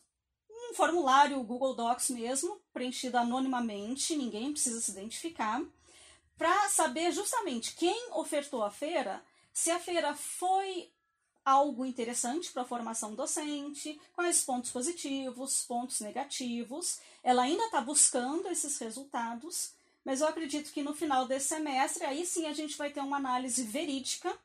um 0.48 0.74
formulário 0.74 1.42
Google 1.42 1.74
Docs 1.74 2.10
mesmo, 2.10 2.60
preenchido 2.72 3.18
anonimamente, 3.18 4.16
ninguém 4.16 4.52
precisa 4.52 4.80
se 4.80 4.90
identificar, 4.90 5.62
para 6.36 6.68
saber 6.70 7.12
justamente 7.12 7.74
quem 7.74 8.12
ofertou 8.12 8.62
a 8.62 8.70
feira, 8.70 9.22
se 9.52 9.70
a 9.70 9.78
feira 9.78 10.14
foi 10.14 10.90
algo 11.44 11.84
interessante 11.84 12.50
para 12.52 12.62
a 12.62 12.66
formação 12.66 13.14
docente, 13.14 14.00
quais 14.14 14.44
pontos 14.44 14.70
positivos, 14.70 15.64
pontos 15.64 16.00
negativos. 16.00 17.00
Ela 17.22 17.42
ainda 17.42 17.64
está 17.64 17.80
buscando 17.80 18.48
esses 18.48 18.78
resultados, 18.78 19.72
mas 20.04 20.20
eu 20.20 20.28
acredito 20.28 20.72
que 20.72 20.82
no 20.82 20.94
final 20.94 21.26
desse 21.26 21.48
semestre, 21.48 22.04
aí 22.04 22.24
sim 22.24 22.46
a 22.46 22.52
gente 22.52 22.76
vai 22.76 22.90
ter 22.90 23.00
uma 23.00 23.16
análise 23.16 23.62
verídica, 23.64 24.36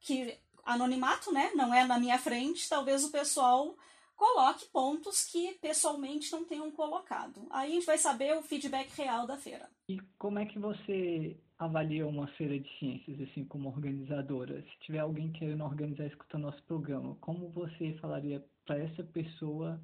que 0.00 0.36
anonimato, 0.64 1.32
né? 1.32 1.50
Não 1.54 1.72
é 1.74 1.84
na 1.84 1.98
minha 1.98 2.18
frente, 2.18 2.68
talvez 2.68 3.04
o 3.04 3.10
pessoal 3.10 3.74
coloque 4.16 4.66
pontos 4.66 5.24
que 5.24 5.54
pessoalmente 5.54 6.30
não 6.30 6.44
tenham 6.44 6.70
colocado. 6.70 7.44
Aí 7.50 7.72
a 7.72 7.74
gente 7.74 7.86
vai 7.86 7.98
saber 7.98 8.36
o 8.36 8.42
feedback 8.42 8.88
real 8.96 9.26
da 9.26 9.36
feira. 9.36 9.68
E 9.88 10.00
como 10.16 10.38
é 10.38 10.46
que 10.46 10.60
você 10.60 11.36
avalia 11.64 12.06
uma 12.06 12.26
feira 12.28 12.58
de 12.58 12.68
ciências, 12.78 13.20
assim, 13.20 13.44
como 13.44 13.68
organizadora? 13.68 14.62
Se 14.62 14.86
tiver 14.86 15.00
alguém 15.00 15.32
querendo 15.32 15.64
organizar, 15.64 16.06
escutando 16.06 16.42
nosso 16.42 16.62
programa, 16.64 17.16
como 17.20 17.48
você 17.50 17.94
falaria 18.00 18.44
para 18.64 18.78
essa 18.78 19.02
pessoa 19.02 19.80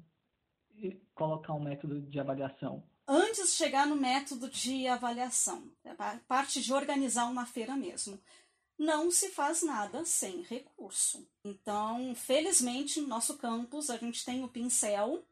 colocar 1.13 1.53
um 1.53 1.63
método 1.63 2.01
de 2.01 2.19
avaliação? 2.19 2.83
Antes 3.07 3.51
de 3.51 3.57
chegar 3.57 3.87
no 3.87 3.95
método 3.95 4.49
de 4.49 4.87
avaliação, 4.87 5.71
a 5.97 6.17
parte 6.27 6.61
de 6.61 6.71
organizar 6.71 7.25
uma 7.25 7.45
feira 7.45 7.75
mesmo, 7.75 8.19
não 8.77 9.11
se 9.11 9.29
faz 9.29 9.61
nada 9.63 10.05
sem 10.05 10.41
recurso. 10.43 11.27
Então, 11.43 12.13
felizmente, 12.15 13.01
no 13.01 13.07
nosso 13.07 13.37
campus, 13.37 13.89
a 13.89 13.97
gente 13.97 14.23
tem 14.23 14.43
o 14.43 14.47
pincel. 14.47 15.25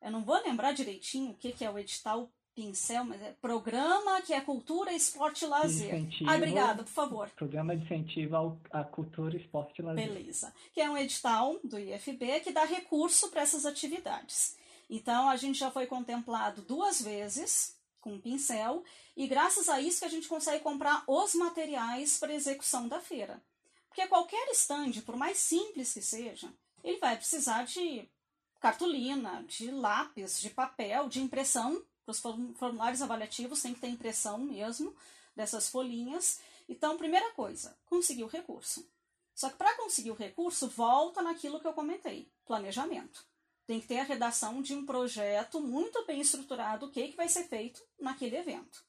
Eu 0.00 0.10
não 0.10 0.24
vou 0.24 0.42
lembrar 0.42 0.72
direitinho 0.72 1.30
o 1.30 1.34
que 1.34 1.64
é 1.64 1.70
o 1.70 1.78
edital 1.78 2.28
pincel, 2.54 3.04
mas 3.04 3.20
é 3.22 3.32
programa 3.40 4.20
que 4.22 4.32
é 4.32 4.40
cultura, 4.40 4.92
esporte 4.92 5.44
e 5.44 5.48
lazer. 5.48 5.94
Incentivo, 5.94 6.30
ah, 6.30 6.36
obrigada, 6.36 6.82
por 6.82 6.92
favor. 6.92 7.30
Programa 7.30 7.76
de 7.76 7.84
incentivo 7.84 8.60
à 8.70 8.84
cultura, 8.84 9.36
esporte 9.36 9.80
e 9.80 9.82
lazer. 9.82 10.08
Beleza. 10.08 10.54
Que 10.72 10.80
é 10.80 10.90
um 10.90 10.96
edital 10.96 11.58
do 11.64 11.78
IFB 11.78 12.40
que 12.40 12.52
dá 12.52 12.64
recurso 12.64 13.30
para 13.30 13.42
essas 13.42 13.64
atividades. 13.64 14.56
Então, 14.88 15.28
a 15.28 15.36
gente 15.36 15.58
já 15.58 15.70
foi 15.70 15.86
contemplado 15.86 16.62
duas 16.62 17.00
vezes 17.00 17.76
com 18.00 18.20
pincel 18.20 18.82
e 19.16 19.26
graças 19.26 19.68
a 19.68 19.80
isso 19.80 20.00
que 20.00 20.04
a 20.04 20.10
gente 20.10 20.28
consegue 20.28 20.62
comprar 20.62 21.04
os 21.06 21.34
materiais 21.34 22.18
para 22.18 22.34
execução 22.34 22.88
da 22.88 23.00
feira. 23.00 23.42
Porque 23.88 24.06
qualquer 24.06 24.48
estande, 24.50 25.02
por 25.02 25.16
mais 25.16 25.38
simples 25.38 25.92
que 25.92 26.02
seja, 26.02 26.52
ele 26.82 26.98
vai 26.98 27.16
precisar 27.16 27.64
de 27.64 28.08
cartolina, 28.60 29.44
de 29.46 29.70
lápis, 29.70 30.40
de 30.40 30.50
papel, 30.50 31.08
de 31.08 31.20
impressão 31.20 31.82
os 32.12 32.20
formulários 32.20 33.02
avaliativos 33.02 33.60
tem 33.60 33.74
que 33.74 33.80
ter 33.80 33.88
impressão 33.88 34.38
mesmo 34.38 34.94
dessas 35.34 35.68
folhinhas. 35.68 36.40
Então, 36.68 36.96
primeira 36.96 37.32
coisa, 37.32 37.76
conseguir 37.86 38.24
o 38.24 38.28
recurso. 38.28 38.88
Só 39.34 39.50
que 39.50 39.56
para 39.56 39.76
conseguir 39.76 40.10
o 40.10 40.16
recurso, 40.16 40.68
volta 40.68 41.22
naquilo 41.22 41.58
que 41.58 41.66
eu 41.66 41.72
comentei: 41.72 42.30
planejamento. 42.46 43.26
Tem 43.66 43.80
que 43.80 43.86
ter 43.86 44.00
a 44.00 44.04
redação 44.04 44.60
de 44.60 44.74
um 44.74 44.84
projeto 44.84 45.60
muito 45.60 46.04
bem 46.04 46.20
estruturado, 46.20 46.86
o 46.86 46.90
que, 46.90 47.08
que 47.08 47.16
vai 47.16 47.28
ser 47.28 47.44
feito 47.44 47.82
naquele 47.98 48.36
evento. 48.36 48.84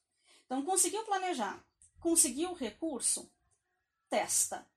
Então, 0.45 0.63
conseguiu 0.63 1.03
planejar, 1.03 1.63
conseguiu 1.99 2.51
o 2.51 2.55
recurso, 2.55 3.31
testa. 4.09 4.67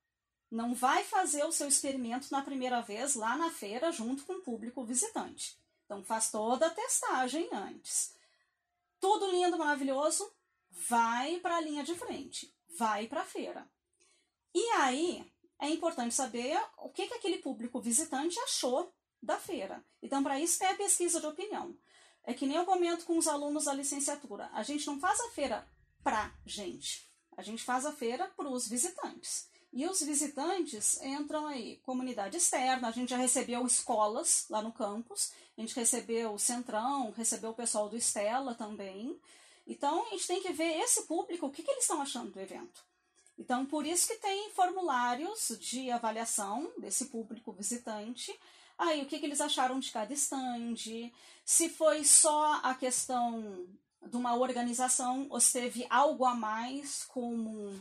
Não 0.48 0.74
vai 0.74 1.02
fazer 1.02 1.44
o 1.44 1.50
seu 1.50 1.66
experimento 1.66 2.28
na 2.30 2.40
primeira 2.40 2.80
vez 2.80 3.14
lá 3.14 3.36
na 3.36 3.50
feira 3.50 3.90
junto 3.90 4.24
com 4.24 4.34
o 4.34 4.42
público 4.42 4.84
visitante. 4.84 5.58
Então, 5.84 6.04
faz 6.04 6.30
toda 6.30 6.66
a 6.66 6.70
testagem 6.70 7.48
antes 7.52 8.15
tudo 9.00 9.30
lindo, 9.30 9.58
maravilhoso, 9.58 10.30
vai 10.70 11.38
para 11.40 11.56
a 11.56 11.60
linha 11.60 11.82
de 11.82 11.94
frente, 11.94 12.54
vai 12.78 13.06
para 13.06 13.22
a 13.22 13.24
feira. 13.24 13.68
E 14.54 14.62
aí 14.72 15.24
é 15.58 15.68
importante 15.68 16.14
saber 16.14 16.60
o 16.78 16.88
que, 16.88 17.06
que 17.06 17.14
aquele 17.14 17.38
público 17.38 17.80
visitante 17.80 18.38
achou 18.40 18.92
da 19.22 19.38
feira. 19.38 19.84
Então, 20.02 20.22
para 20.22 20.38
isso, 20.40 20.58
tem 20.58 20.68
a 20.68 20.76
pesquisa 20.76 21.20
de 21.20 21.26
opinião. 21.26 21.76
É 22.24 22.34
que 22.34 22.46
nem 22.46 22.56
eu 22.56 22.64
comento 22.64 23.04
com 23.04 23.16
os 23.16 23.28
alunos 23.28 23.64
da 23.64 23.72
licenciatura. 23.72 24.50
A 24.52 24.62
gente 24.62 24.86
não 24.86 24.98
faz 24.98 25.20
a 25.20 25.30
feira 25.30 25.66
para 26.02 26.32
gente. 26.44 27.10
A 27.36 27.42
gente 27.42 27.62
faz 27.62 27.86
a 27.86 27.92
feira 27.92 28.26
para 28.36 28.48
os 28.48 28.68
visitantes. 28.68 29.48
E 29.72 29.86
os 29.86 30.00
visitantes 30.00 31.00
entram 31.02 31.46
aí, 31.46 31.76
comunidade 31.78 32.36
externa, 32.36 32.88
a 32.88 32.90
gente 32.90 33.10
já 33.10 33.16
recebeu 33.16 33.66
escolas 33.66 34.46
lá 34.48 34.62
no 34.62 34.72
campus, 34.72 35.32
a 35.56 35.60
gente 35.60 35.74
recebeu 35.74 36.34
o 36.34 36.38
Centrão, 36.38 37.10
recebeu 37.12 37.50
o 37.50 37.54
pessoal 37.54 37.88
do 37.88 37.96
Estela 37.96 38.54
também. 38.54 39.18
Então 39.66 40.06
a 40.06 40.10
gente 40.10 40.26
tem 40.26 40.42
que 40.42 40.52
ver 40.52 40.78
esse 40.80 41.02
público, 41.04 41.46
o 41.46 41.50
que, 41.50 41.62
que 41.62 41.70
eles 41.70 41.84
estão 41.84 42.02
achando 42.02 42.30
do 42.30 42.40
evento. 42.40 42.84
Então, 43.38 43.66
por 43.66 43.84
isso 43.84 44.06
que 44.06 44.14
tem 44.14 44.50
formulários 44.52 45.56
de 45.60 45.90
avaliação 45.90 46.72
desse 46.78 47.06
público 47.06 47.52
visitante. 47.52 48.34
Aí, 48.78 49.02
o 49.02 49.06
que, 49.06 49.18
que 49.18 49.26
eles 49.26 49.40
acharam 49.40 49.78
de 49.78 49.90
cada 49.90 50.12
stand, 50.14 51.12
se 51.44 51.68
foi 51.68 52.02
só 52.04 52.60
a 52.62 52.74
questão 52.74 53.66
de 54.06 54.16
uma 54.16 54.34
organização 54.34 55.26
ou 55.28 55.40
se 55.40 55.52
teve 55.52 55.86
algo 55.90 56.24
a 56.24 56.34
mais 56.34 57.04
como 57.04 57.74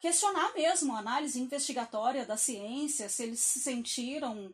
questionar 0.00 0.52
mesmo 0.54 0.94
a 0.94 0.98
análise 0.98 1.40
investigatória 1.40 2.26
da 2.26 2.36
ciência, 2.36 3.08
se 3.08 3.22
eles 3.22 3.38
se 3.38 3.60
sentiram 3.60 4.52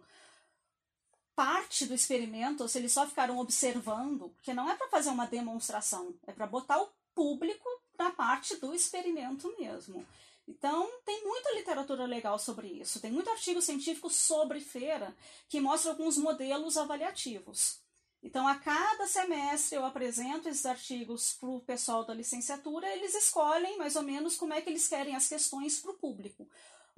parte 1.38 1.86
do 1.86 1.94
experimento 1.94 2.64
ou 2.64 2.68
se 2.68 2.78
eles 2.78 2.92
só 2.92 3.06
ficaram 3.06 3.38
observando, 3.38 4.28
porque 4.30 4.52
não 4.52 4.68
é 4.68 4.74
para 4.74 4.88
fazer 4.88 5.10
uma 5.10 5.24
demonstração, 5.24 6.12
é 6.26 6.32
para 6.32 6.48
botar 6.48 6.82
o 6.82 6.88
público 7.14 7.68
na 7.96 8.10
parte 8.10 8.56
do 8.56 8.74
experimento 8.74 9.54
mesmo. 9.56 10.04
Então, 10.48 10.90
tem 11.04 11.24
muita 11.24 11.54
literatura 11.54 12.06
legal 12.06 12.40
sobre 12.40 12.66
isso. 12.66 12.98
Tem 12.98 13.12
muito 13.12 13.30
artigo 13.30 13.62
científico 13.62 14.10
sobre 14.10 14.58
feira 14.58 15.14
que 15.48 15.60
mostra 15.60 15.92
alguns 15.92 16.18
modelos 16.18 16.76
avaliativos. 16.76 17.78
Então, 18.20 18.48
a 18.48 18.56
cada 18.56 19.06
semestre 19.06 19.76
eu 19.76 19.84
apresento 19.84 20.48
esses 20.48 20.66
artigos 20.66 21.34
para 21.34 21.50
o 21.50 21.60
pessoal 21.60 22.04
da 22.04 22.12
licenciatura, 22.12 22.88
eles 22.88 23.14
escolhem 23.14 23.78
mais 23.78 23.94
ou 23.94 24.02
menos 24.02 24.34
como 24.34 24.54
é 24.54 24.60
que 24.60 24.68
eles 24.70 24.88
querem 24.88 25.14
as 25.14 25.28
questões 25.28 25.78
para 25.78 25.92
o 25.92 25.98
público. 25.98 26.48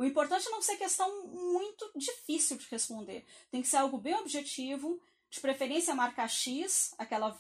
O 0.00 0.04
importante 0.04 0.49
é 0.49 0.50
não 0.50 0.62
ser 0.62 0.78
questão 0.78 1.26
muito 1.26 1.92
difícil 1.95 2.57
de 2.57 2.66
responder. 2.71 3.23
Tem 3.50 3.61
que 3.61 3.69
ser 3.69 3.76
algo 3.76 3.99
bem 3.99 4.14
objetivo, 4.14 4.99
de 5.28 5.38
preferência 5.38 5.95
marca 5.95 6.26
X, 6.26 6.95
aquela 6.97 7.38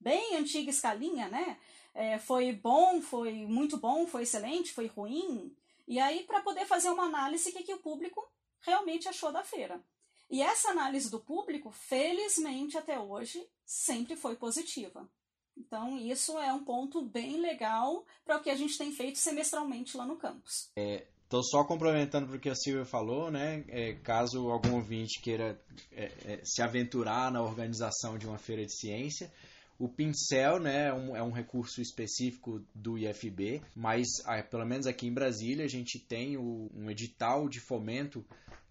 bem 0.00 0.34
antiga 0.34 0.70
escalinha, 0.70 1.28
né? 1.28 1.56
É, 1.94 2.18
foi 2.18 2.52
bom, 2.52 3.00
foi 3.00 3.46
muito 3.46 3.76
bom, 3.76 4.08
foi 4.08 4.24
excelente, 4.24 4.72
foi 4.72 4.88
ruim. 4.88 5.56
E 5.86 6.00
aí, 6.00 6.24
para 6.24 6.40
poder 6.40 6.66
fazer 6.66 6.90
uma 6.90 7.04
análise, 7.04 7.52
que, 7.52 7.62
que 7.62 7.74
o 7.74 7.78
público 7.78 8.28
realmente 8.62 9.08
achou 9.08 9.30
da 9.30 9.44
feira. 9.44 9.80
E 10.28 10.42
essa 10.42 10.70
análise 10.70 11.08
do 11.12 11.20
público, 11.20 11.70
felizmente 11.70 12.76
até 12.76 12.98
hoje, 12.98 13.48
sempre 13.64 14.16
foi 14.16 14.34
positiva. 14.34 15.08
Então, 15.56 15.96
isso 15.96 16.36
é 16.40 16.52
um 16.52 16.64
ponto 16.64 17.02
bem 17.02 17.36
legal 17.36 18.04
para 18.24 18.36
o 18.36 18.42
que 18.42 18.50
a 18.50 18.56
gente 18.56 18.76
tem 18.76 18.90
feito 18.90 19.18
semestralmente 19.20 19.96
lá 19.96 20.04
no 20.04 20.16
campus. 20.16 20.72
Estou 20.74 21.19
é, 21.30 21.42
só 21.42 21.64
complementando 21.64 22.26
para 22.26 22.52
o 22.52 22.56
Silvia 22.56 22.84
falou, 22.84 23.30
né? 23.30 23.64
É, 23.68 23.94
caso 23.94 24.50
algum 24.50 24.74
ouvinte 24.74 25.20
queira 25.20 25.60
é, 25.92 26.04
é, 26.24 26.40
se 26.44 26.62
aventurar 26.62 27.30
na 27.30 27.42
organização 27.42 28.18
de 28.18 28.26
uma 28.26 28.38
feira 28.38 28.64
de 28.64 28.74
ciência, 28.74 29.30
o 29.78 29.88
pincel 29.88 30.60
né, 30.60 30.88
é, 30.88 30.92
um, 30.92 31.16
é 31.16 31.22
um 31.22 31.30
recurso 31.30 31.80
específico 31.80 32.62
do 32.74 32.98
IFB, 32.98 33.62
mas 33.74 34.08
ah, 34.26 34.42
pelo 34.42 34.66
menos 34.66 34.86
aqui 34.86 35.06
em 35.06 35.14
Brasília 35.14 35.64
a 35.64 35.68
gente 35.68 35.98
tem 35.98 36.36
o, 36.36 36.70
um 36.74 36.90
edital 36.90 37.48
de 37.48 37.60
fomento 37.60 38.24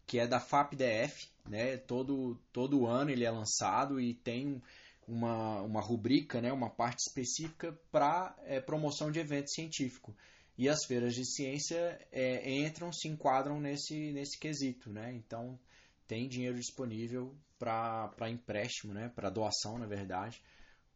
que 0.05 0.19
é 0.19 0.27
da 0.27 0.39
FAPDF, 0.39 1.27
né? 1.47 1.77
Todo, 1.77 2.39
todo 2.51 2.87
ano 2.87 3.09
ele 3.11 3.23
é 3.23 3.31
lançado 3.31 3.99
e 3.99 4.13
tem 4.13 4.61
uma, 5.07 5.61
uma 5.61 5.81
rubrica, 5.81 6.41
né? 6.41 6.53
uma 6.53 6.69
parte 6.69 6.99
específica 7.07 7.77
para 7.91 8.35
é, 8.45 8.59
promoção 8.59 9.11
de 9.11 9.19
evento 9.19 9.49
científico. 9.49 10.15
E 10.59 10.67
as 10.67 10.83
feiras 10.85 11.15
de 11.15 11.25
ciência 11.25 11.97
é, 12.11 12.51
entram, 12.51 12.91
se 12.91 13.07
enquadram 13.07 13.61
nesse, 13.61 14.11
nesse 14.11 14.37
quesito. 14.37 14.89
Né? 14.89 15.13
Então, 15.15 15.57
tem 16.05 16.27
dinheiro 16.27 16.57
disponível 16.57 17.33
para 17.57 18.29
empréstimo, 18.29 18.93
né? 18.93 19.07
para 19.15 19.29
doação, 19.29 19.77
na 19.79 19.85
verdade, 19.85 20.43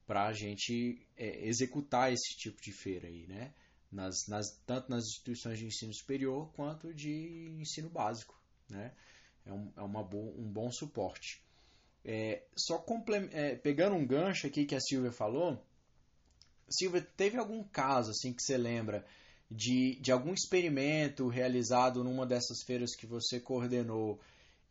para 0.06 0.28
a 0.28 0.34
gente 0.34 1.08
é, 1.16 1.48
executar 1.48 2.12
esse 2.12 2.36
tipo 2.38 2.62
de 2.62 2.74
feira 2.74 3.08
aí, 3.08 3.26
né? 3.26 3.54
Nas, 3.90 4.28
nas, 4.28 4.46
tanto 4.66 4.90
nas 4.90 5.06
instituições 5.06 5.58
de 5.58 5.66
ensino 5.66 5.94
superior 5.94 6.52
quanto 6.54 6.94
de 6.94 7.56
ensino 7.62 7.90
básico 7.90 8.38
né? 8.70 8.92
É, 9.46 9.54
um, 9.54 9.72
é 9.78 9.82
uma 9.82 10.04
bo 10.04 10.34
um 10.38 10.52
bom 10.52 10.70
suporte. 10.72 11.42
É, 12.04 12.44
só 12.54 12.84
é, 13.32 13.56
pegando 13.56 13.96
um 13.96 14.06
gancho 14.06 14.46
aqui 14.48 14.66
que 14.66 14.76
a 14.76 14.82
Silvia 14.82 15.12
falou, 15.12 15.66
Silvia, 16.70 17.02
teve 17.16 17.38
algum 17.38 17.64
caso 17.64 18.12
assim 18.12 18.34
que 18.34 18.42
você 18.42 18.58
lembra 18.58 19.06
de, 19.54 20.00
de 20.02 20.12
algum 20.12 20.34
experimento 20.34 21.28
realizado 21.28 22.04
numa 22.04 22.26
dessas 22.26 22.64
feiras 22.64 22.96
que 22.96 23.06
você 23.06 23.40
coordenou 23.40 24.20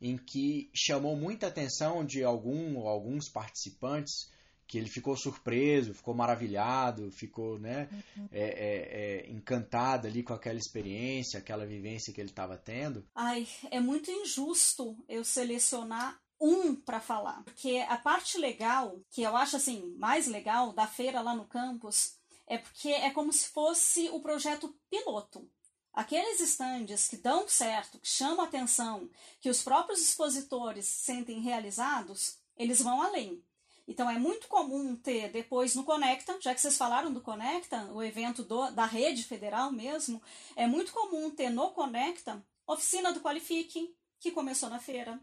em 0.00 0.16
que 0.16 0.68
chamou 0.74 1.16
muita 1.16 1.46
atenção 1.46 2.04
de 2.04 2.24
algum 2.24 2.76
ou 2.76 2.88
alguns 2.88 3.28
participantes 3.28 4.30
que 4.66 4.78
ele 4.78 4.88
ficou 4.88 5.16
surpreso, 5.16 5.94
ficou 5.94 6.14
maravilhado, 6.14 7.12
ficou 7.12 7.58
né, 7.58 7.88
uhum. 8.16 8.28
é, 8.32 8.40
é, 8.40 9.26
é, 9.26 9.30
encantado 9.30 10.06
ali 10.06 10.22
com 10.22 10.32
aquela 10.32 10.58
experiência, 10.58 11.38
aquela 11.38 11.66
vivência 11.66 12.12
que 12.12 12.20
ele 12.20 12.30
estava 12.30 12.56
tendo. 12.56 13.06
Ai, 13.14 13.46
é 13.70 13.78
muito 13.78 14.10
injusto 14.10 14.96
eu 15.08 15.24
selecionar 15.24 16.18
um 16.40 16.74
para 16.74 17.00
falar, 17.00 17.42
porque 17.44 17.84
a 17.88 17.96
parte 17.96 18.36
legal, 18.36 18.98
que 19.10 19.22
eu 19.22 19.36
acho 19.36 19.56
assim 19.56 19.94
mais 19.96 20.26
legal 20.26 20.72
da 20.72 20.88
feira 20.88 21.20
lá 21.20 21.36
no 21.36 21.44
campus, 21.44 22.14
é 22.52 22.58
porque 22.58 22.90
é 22.90 23.10
como 23.10 23.32
se 23.32 23.48
fosse 23.48 24.10
o 24.10 24.20
projeto 24.20 24.74
piloto. 24.90 25.50
Aqueles 25.90 26.38
estandes 26.38 27.08
que 27.08 27.16
dão 27.16 27.48
certo, 27.48 27.98
que 27.98 28.06
chamam 28.06 28.44
atenção, 28.44 29.08
que 29.40 29.48
os 29.48 29.62
próprios 29.62 30.02
expositores 30.02 30.84
sentem 30.84 31.40
realizados, 31.40 32.36
eles 32.54 32.82
vão 32.82 33.00
além. 33.00 33.42
Então 33.88 34.08
é 34.08 34.18
muito 34.18 34.48
comum 34.48 34.94
ter 34.94 35.32
depois 35.32 35.74
no 35.74 35.82
Conecta, 35.82 36.38
já 36.42 36.54
que 36.54 36.60
vocês 36.60 36.76
falaram 36.76 37.10
do 37.10 37.22
Conecta, 37.22 37.90
o 37.92 38.02
evento 38.02 38.42
do, 38.42 38.70
da 38.70 38.84
rede 38.84 39.24
federal 39.24 39.72
mesmo, 39.72 40.22
é 40.54 40.66
muito 40.66 40.92
comum 40.92 41.30
ter 41.30 41.48
no 41.48 41.70
Conecta 41.70 42.44
oficina 42.66 43.14
do 43.14 43.20
Qualifique, 43.20 43.96
que 44.20 44.30
começou 44.30 44.68
na 44.68 44.78
feira, 44.78 45.18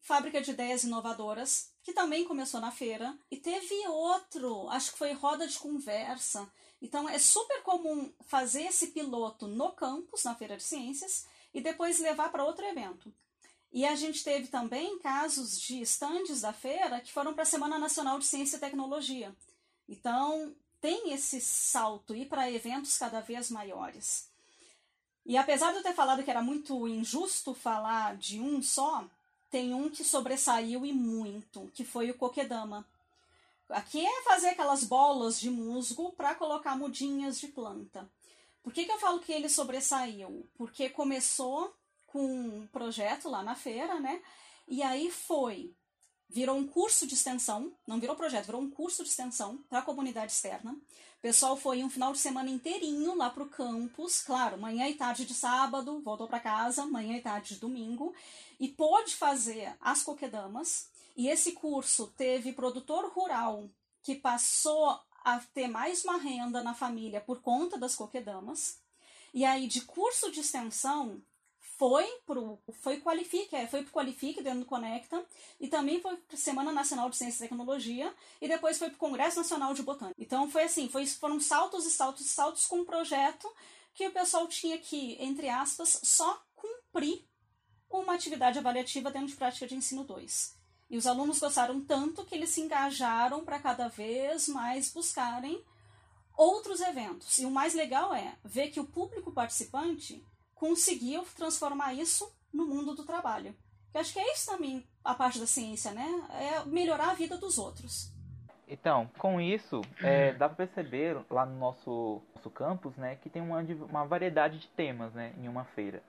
Fábrica 0.00 0.40
de 0.40 0.50
Ideias 0.50 0.82
Inovadoras, 0.82 1.72
que 1.82 1.92
também 1.92 2.24
começou 2.24 2.60
na 2.60 2.70
feira, 2.70 3.16
e 3.30 3.36
teve 3.36 3.86
outro, 3.86 4.68
acho 4.70 4.92
que 4.92 4.98
foi 4.98 5.12
roda 5.12 5.46
de 5.46 5.58
conversa. 5.58 6.50
Então 6.80 7.08
é 7.08 7.18
super 7.18 7.62
comum 7.62 8.12
fazer 8.26 8.62
esse 8.62 8.88
piloto 8.88 9.46
no 9.46 9.72
campus, 9.72 10.24
na 10.24 10.34
Feira 10.34 10.56
de 10.56 10.62
Ciências, 10.62 11.26
e 11.52 11.60
depois 11.60 11.98
levar 11.98 12.30
para 12.30 12.44
outro 12.44 12.64
evento. 12.64 13.12
E 13.72 13.86
a 13.86 13.94
gente 13.94 14.24
teve 14.24 14.48
também 14.48 14.98
casos 14.98 15.60
de 15.60 15.80
estandes 15.80 16.40
da 16.40 16.52
feira 16.52 17.00
que 17.00 17.12
foram 17.12 17.32
para 17.32 17.42
a 17.42 17.46
Semana 17.46 17.78
Nacional 17.78 18.18
de 18.18 18.24
Ciência 18.24 18.56
e 18.56 18.60
Tecnologia. 18.60 19.34
Então, 19.88 20.54
tem 20.80 21.12
esse 21.12 21.40
salto 21.40 22.14
e 22.14 22.24
para 22.24 22.50
eventos 22.50 22.96
cada 22.98 23.20
vez 23.20 23.50
maiores. 23.50 24.28
E 25.24 25.36
apesar 25.36 25.70
de 25.70 25.78
eu 25.78 25.82
ter 25.82 25.92
falado 25.92 26.24
que 26.24 26.30
era 26.30 26.42
muito 26.42 26.88
injusto 26.88 27.54
falar 27.54 28.16
de 28.16 28.40
um 28.40 28.62
só, 28.62 29.04
tem 29.50 29.74
um 29.74 29.90
que 29.90 30.02
sobressaiu 30.02 30.84
e 30.86 30.92
muito, 30.92 31.70
que 31.74 31.84
foi 31.84 32.10
o 32.10 32.14
Kokedama. 32.14 32.86
Aqui 33.70 34.04
é 34.04 34.22
fazer 34.22 34.48
aquelas 34.48 34.84
bolas 34.84 35.38
de 35.38 35.50
musgo 35.50 36.12
para 36.12 36.34
colocar 36.34 36.76
mudinhas 36.76 37.38
de 37.38 37.48
planta. 37.48 38.10
Por 38.62 38.72
que, 38.72 38.84
que 38.84 38.92
eu 38.92 38.98
falo 38.98 39.20
que 39.20 39.32
ele 39.32 39.48
sobressaiu? 39.48 40.48
Porque 40.54 40.90
começou 40.90 41.74
com 42.06 42.22
um 42.22 42.66
projeto 42.66 43.28
lá 43.28 43.42
na 43.42 43.54
feira, 43.54 43.98
né? 44.00 44.20
E 44.68 44.82
aí 44.82 45.10
foi, 45.10 45.74
virou 46.28 46.56
um 46.56 46.66
curso 46.66 47.06
de 47.06 47.14
extensão, 47.14 47.72
não 47.86 47.98
virou 47.98 48.16
projeto, 48.16 48.46
virou 48.46 48.60
um 48.60 48.70
curso 48.70 49.02
de 49.02 49.08
extensão 49.08 49.58
para 49.68 49.78
a 49.78 49.82
comunidade 49.82 50.32
externa. 50.32 50.72
O 50.72 51.20
pessoal 51.20 51.56
foi 51.56 51.82
um 51.82 51.90
final 51.90 52.12
de 52.12 52.18
semana 52.18 52.50
inteirinho 52.50 53.14
lá 53.14 53.30
para 53.30 53.42
o 53.42 53.48
campus, 53.48 54.22
claro, 54.22 54.58
manhã 54.58 54.88
e 54.88 54.94
tarde 54.94 55.24
de 55.24 55.34
sábado, 55.34 56.00
voltou 56.02 56.26
para 56.26 56.40
casa, 56.40 56.86
manhã 56.86 57.16
e 57.16 57.20
tarde 57.20 57.54
de 57.54 57.60
domingo, 57.60 58.14
e 58.58 58.68
pôde 58.68 59.14
fazer 59.14 59.76
as 59.80 60.02
coquedamas. 60.02 60.89
E 61.16 61.28
esse 61.28 61.52
curso 61.52 62.08
teve 62.16 62.52
produtor 62.52 63.10
rural 63.12 63.68
que 64.02 64.14
passou 64.14 64.98
a 65.24 65.38
ter 65.52 65.68
mais 65.68 66.04
uma 66.04 66.16
renda 66.16 66.62
na 66.62 66.74
família 66.74 67.20
por 67.20 67.40
conta 67.42 67.78
das 67.78 67.94
coquedamas. 67.94 68.80
E 69.32 69.44
aí, 69.44 69.66
de 69.66 69.82
curso 69.82 70.30
de 70.30 70.40
extensão, 70.40 71.22
foi 71.80 72.06
pro 72.26 72.58
foi 72.82 73.00
qualifique, 73.00 73.56
é, 73.56 73.66
foi 73.66 73.82
pro 73.82 73.92
qualifique 73.92 74.42
dentro 74.42 74.60
do 74.60 74.66
Conecta 74.66 75.24
e 75.58 75.66
também 75.66 75.98
foi 75.98 76.14
para 76.14 76.36
Semana 76.36 76.70
Nacional 76.72 77.08
de 77.08 77.16
Ciência 77.16 77.38
e 77.44 77.48
Tecnologia 77.48 78.14
e 78.38 78.46
depois 78.46 78.78
foi 78.78 78.88
para 78.88 78.96
o 78.96 78.98
Congresso 78.98 79.38
Nacional 79.38 79.72
de 79.72 79.82
Botânica. 79.82 80.20
Então 80.20 80.50
foi 80.50 80.64
assim, 80.64 80.90
foi, 80.90 81.06
foram 81.06 81.40
saltos 81.40 81.86
e 81.86 81.90
saltos 81.90 82.26
e 82.26 82.28
saltos 82.28 82.66
com 82.66 82.80
um 82.80 82.84
projeto 82.84 83.50
que 83.94 84.06
o 84.06 84.12
pessoal 84.12 84.46
tinha 84.46 84.76
que, 84.76 85.16
entre 85.20 85.48
aspas, 85.48 86.00
só 86.02 86.42
cumprir 86.54 87.24
uma 87.88 88.14
atividade 88.14 88.58
avaliativa 88.58 89.10
dentro 89.10 89.28
de 89.28 89.36
prática 89.36 89.66
de 89.66 89.74
ensino 89.74 90.04
2. 90.04 90.59
E 90.90 90.98
os 90.98 91.06
alunos 91.06 91.38
gostaram 91.38 91.80
tanto 91.80 92.24
que 92.24 92.34
eles 92.34 92.50
se 92.50 92.60
engajaram 92.60 93.44
para 93.44 93.60
cada 93.60 93.88
vez 93.88 94.48
mais 94.48 94.92
buscarem 94.92 95.62
outros 96.36 96.80
eventos. 96.80 97.38
E 97.38 97.46
o 97.46 97.50
mais 97.50 97.74
legal 97.74 98.12
é 98.12 98.34
ver 98.44 98.70
que 98.70 98.80
o 98.80 98.84
público 98.84 99.30
participante 99.30 100.24
conseguiu 100.54 101.24
transformar 101.36 101.94
isso 101.94 102.30
no 102.52 102.66
mundo 102.66 102.94
do 102.94 103.04
trabalho. 103.04 103.54
Eu 103.94 104.00
acho 104.00 104.12
que 104.12 104.18
é 104.18 104.32
isso 104.32 104.50
também 104.50 104.84
a 105.04 105.14
parte 105.14 105.38
da 105.38 105.46
ciência, 105.46 105.92
né? 105.92 106.06
É 106.30 106.64
melhorar 106.64 107.10
a 107.10 107.14
vida 107.14 107.36
dos 107.36 107.56
outros. 107.56 108.12
Então, 108.68 109.10
com 109.18 109.40
isso, 109.40 109.80
é, 110.00 110.32
dá 110.32 110.48
para 110.48 110.66
perceber 110.66 111.18
lá 111.28 111.44
no 111.44 111.58
nosso, 111.58 112.22
nosso 112.36 112.48
campus, 112.50 112.96
né, 112.96 113.16
que 113.16 113.28
tem 113.28 113.42
uma, 113.42 113.60
uma 113.88 114.04
variedade 114.04 114.60
de 114.60 114.68
temas, 114.68 115.12
né, 115.12 115.34
em 115.38 115.48
uma 115.48 115.64
feira. 115.64 116.00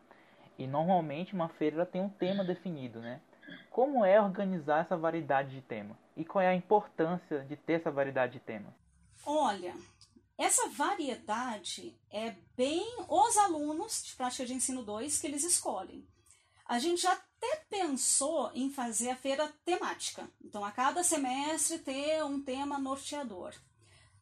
E 0.60 0.68
normalmente 0.68 1.34
uma 1.34 1.50
feira 1.50 1.88
tem 1.88 2.02
um 2.02 2.10
tema 2.10 2.44
definido, 2.44 3.00
né? 3.00 3.20
Como 3.70 4.04
é 4.04 4.22
organizar 4.22 4.82
essa 4.82 4.98
variedade 4.98 5.52
de 5.52 5.62
tema? 5.62 5.98
E 6.16 6.26
qual 6.26 6.42
é 6.42 6.48
a 6.48 6.56
importância 6.56 7.40
de 7.42 7.56
ter 7.56 7.74
essa 7.74 7.92
variedade 7.92 8.34
de 8.34 8.40
temas? 8.40 8.74
Olha, 9.26 9.74
essa 10.38 10.68
variedade 10.70 11.96
é 12.10 12.36
bem 12.58 12.96
os 13.08 13.38
alunos 13.38 14.04
de 14.04 14.16
prática 14.16 14.46
de 14.46 14.54
ensino 14.54 14.84
2 14.84 15.20
que 15.20 15.28
eles 15.28 15.44
escolhem. 15.44 16.06
A 16.66 16.80
gente 16.80 17.02
já 17.02 17.12
até 17.12 17.66
pensou 17.70 18.52
em 18.54 18.70
fazer 18.70 19.10
a 19.10 19.16
feira 19.16 19.52
temática. 19.66 20.30
Então, 20.44 20.64
a 20.64 20.72
cada 20.72 21.04
semestre 21.04 21.80
ter 21.80 22.24
um 22.24 22.42
tema 22.42 22.78
norteador. 22.78 23.54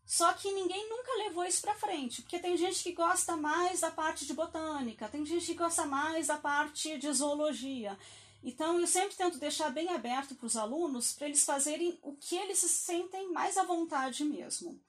Só 0.05 0.33
que 0.33 0.51
ninguém 0.51 0.89
nunca 0.89 1.13
levou 1.23 1.45
isso 1.45 1.61
para 1.61 1.75
frente, 1.75 2.23
porque 2.23 2.39
tem 2.39 2.57
gente 2.57 2.81
que 2.81 2.93
gosta 2.93 3.37
mais 3.37 3.81
da 3.81 3.91
parte 3.91 4.25
de 4.25 4.33
botânica, 4.33 5.07
tem 5.07 5.23
gente 5.23 5.45
que 5.45 5.53
gosta 5.53 5.85
mais 5.85 6.27
da 6.27 6.37
parte 6.37 6.97
de 6.97 7.13
zoologia. 7.13 7.95
Então, 8.43 8.79
eu 8.79 8.87
sempre 8.87 9.15
tento 9.15 9.37
deixar 9.37 9.69
bem 9.69 9.89
aberto 9.89 10.35
para 10.35 10.45
os 10.45 10.55
alunos 10.55 11.13
para 11.13 11.27
eles 11.27 11.43
fazerem 11.43 11.99
o 12.01 12.15
que 12.15 12.35
eles 12.35 12.59
se 12.59 12.69
sentem 12.69 13.31
mais 13.31 13.57
à 13.57 13.63
vontade 13.63 14.23
mesmo. 14.23 14.79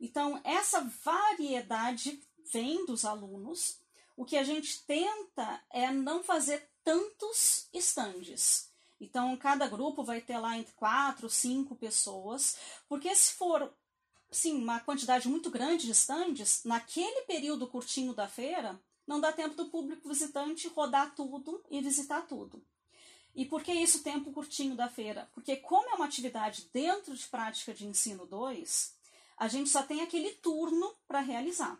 Então, 0.00 0.40
essa 0.44 0.80
variedade 1.04 2.20
vem 2.52 2.84
dos 2.86 3.04
alunos. 3.04 3.78
O 4.16 4.24
que 4.24 4.36
a 4.36 4.42
gente 4.42 4.84
tenta 4.84 5.62
é 5.70 5.90
não 5.92 6.24
fazer 6.24 6.68
tantos 6.82 7.68
estandes. 7.72 8.70
Então, 9.00 9.36
cada 9.36 9.68
grupo 9.68 10.02
vai 10.02 10.20
ter 10.20 10.38
lá 10.38 10.58
entre 10.58 10.72
quatro, 10.72 11.30
cinco 11.30 11.76
pessoas, 11.76 12.56
porque 12.88 13.14
se 13.14 13.34
for 13.34 13.72
sim, 14.30 14.60
uma 14.60 14.80
quantidade 14.80 15.28
muito 15.28 15.50
grande 15.50 15.86
de 15.86 15.92
estandes, 15.92 16.62
naquele 16.64 17.22
período 17.22 17.66
curtinho 17.66 18.12
da 18.12 18.28
feira, 18.28 18.80
não 19.06 19.20
dá 19.20 19.32
tempo 19.32 19.54
do 19.54 19.70
público 19.70 20.08
visitante 20.08 20.68
rodar 20.68 21.14
tudo 21.14 21.64
e 21.70 21.80
visitar 21.80 22.22
tudo. 22.22 22.62
E 23.38 23.44
por 23.44 23.62
que 23.62 23.72
isso 23.72 24.02
tempo 24.02 24.32
curtinho 24.32 24.74
da 24.74 24.88
feira? 24.88 25.30
Porque 25.32 25.54
como 25.58 25.88
é 25.90 25.94
uma 25.94 26.06
atividade 26.06 26.68
dentro 26.74 27.14
de 27.14 27.24
prática 27.28 27.72
de 27.72 27.86
ensino 27.86 28.26
2, 28.26 28.92
a 29.36 29.46
gente 29.46 29.70
só 29.70 29.80
tem 29.80 30.00
aquele 30.00 30.32
turno 30.32 30.92
para 31.06 31.20
realizar. 31.20 31.78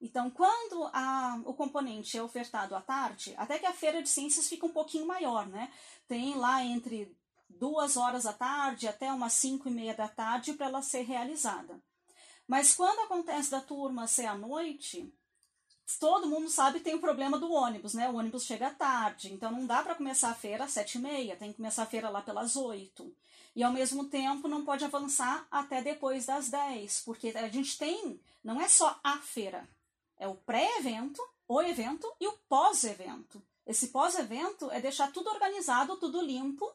Então, 0.00 0.28
quando 0.28 0.90
a, 0.92 1.40
o 1.44 1.54
componente 1.54 2.18
é 2.18 2.22
ofertado 2.24 2.74
à 2.74 2.80
tarde, 2.80 3.32
até 3.36 3.56
que 3.56 3.66
a 3.66 3.72
feira 3.72 4.02
de 4.02 4.08
ciências 4.08 4.48
fica 4.48 4.66
um 4.66 4.72
pouquinho 4.72 5.06
maior, 5.06 5.46
né? 5.46 5.72
Tem 6.08 6.34
lá 6.34 6.64
entre 6.64 7.16
duas 7.48 7.96
horas 7.96 8.24
da 8.24 8.32
tarde 8.32 8.88
até 8.88 9.12
umas 9.12 9.34
cinco 9.34 9.68
e 9.68 9.70
meia 9.70 9.94
da 9.94 10.08
tarde 10.08 10.54
para 10.54 10.66
ela 10.66 10.82
ser 10.82 11.02
realizada. 11.02 11.80
Mas 12.48 12.74
quando 12.74 13.04
acontece 13.04 13.48
da 13.52 13.60
turma 13.60 14.08
ser 14.08 14.26
à 14.26 14.34
noite, 14.34 15.08
todo 15.94 16.26
mundo 16.26 16.50
sabe 16.50 16.78
que 16.78 16.84
tem 16.84 16.96
o 16.96 17.00
problema 17.00 17.38
do 17.38 17.52
ônibus, 17.52 17.94
né? 17.94 18.08
O 18.08 18.16
ônibus 18.16 18.44
chega 18.44 18.70
tarde, 18.70 19.32
então 19.32 19.52
não 19.52 19.66
dá 19.66 19.82
para 19.82 19.94
começar 19.94 20.30
a 20.30 20.34
feira 20.34 20.64
às 20.64 20.72
sete 20.72 20.98
e 20.98 21.00
meia, 21.00 21.36
tem 21.36 21.50
que 21.50 21.58
começar 21.58 21.84
a 21.84 21.86
feira 21.86 22.08
lá 22.08 22.20
pelas 22.20 22.56
oito. 22.56 23.14
E 23.54 23.62
ao 23.62 23.72
mesmo 23.72 24.04
tempo 24.06 24.48
não 24.48 24.64
pode 24.64 24.84
avançar 24.84 25.46
até 25.50 25.80
depois 25.80 26.26
das 26.26 26.50
dez, 26.50 27.02
porque 27.04 27.28
a 27.28 27.48
gente 27.48 27.78
tem, 27.78 28.20
não 28.42 28.60
é 28.60 28.68
só 28.68 28.98
a 29.02 29.18
feira, 29.18 29.66
é 30.18 30.26
o 30.26 30.34
pré-evento, 30.34 31.22
o 31.48 31.62
evento 31.62 32.12
e 32.20 32.26
o 32.26 32.32
pós-evento. 32.48 33.40
Esse 33.64 33.88
pós-evento 33.88 34.70
é 34.72 34.80
deixar 34.80 35.12
tudo 35.12 35.30
organizado, 35.30 35.96
tudo 35.96 36.20
limpo, 36.20 36.70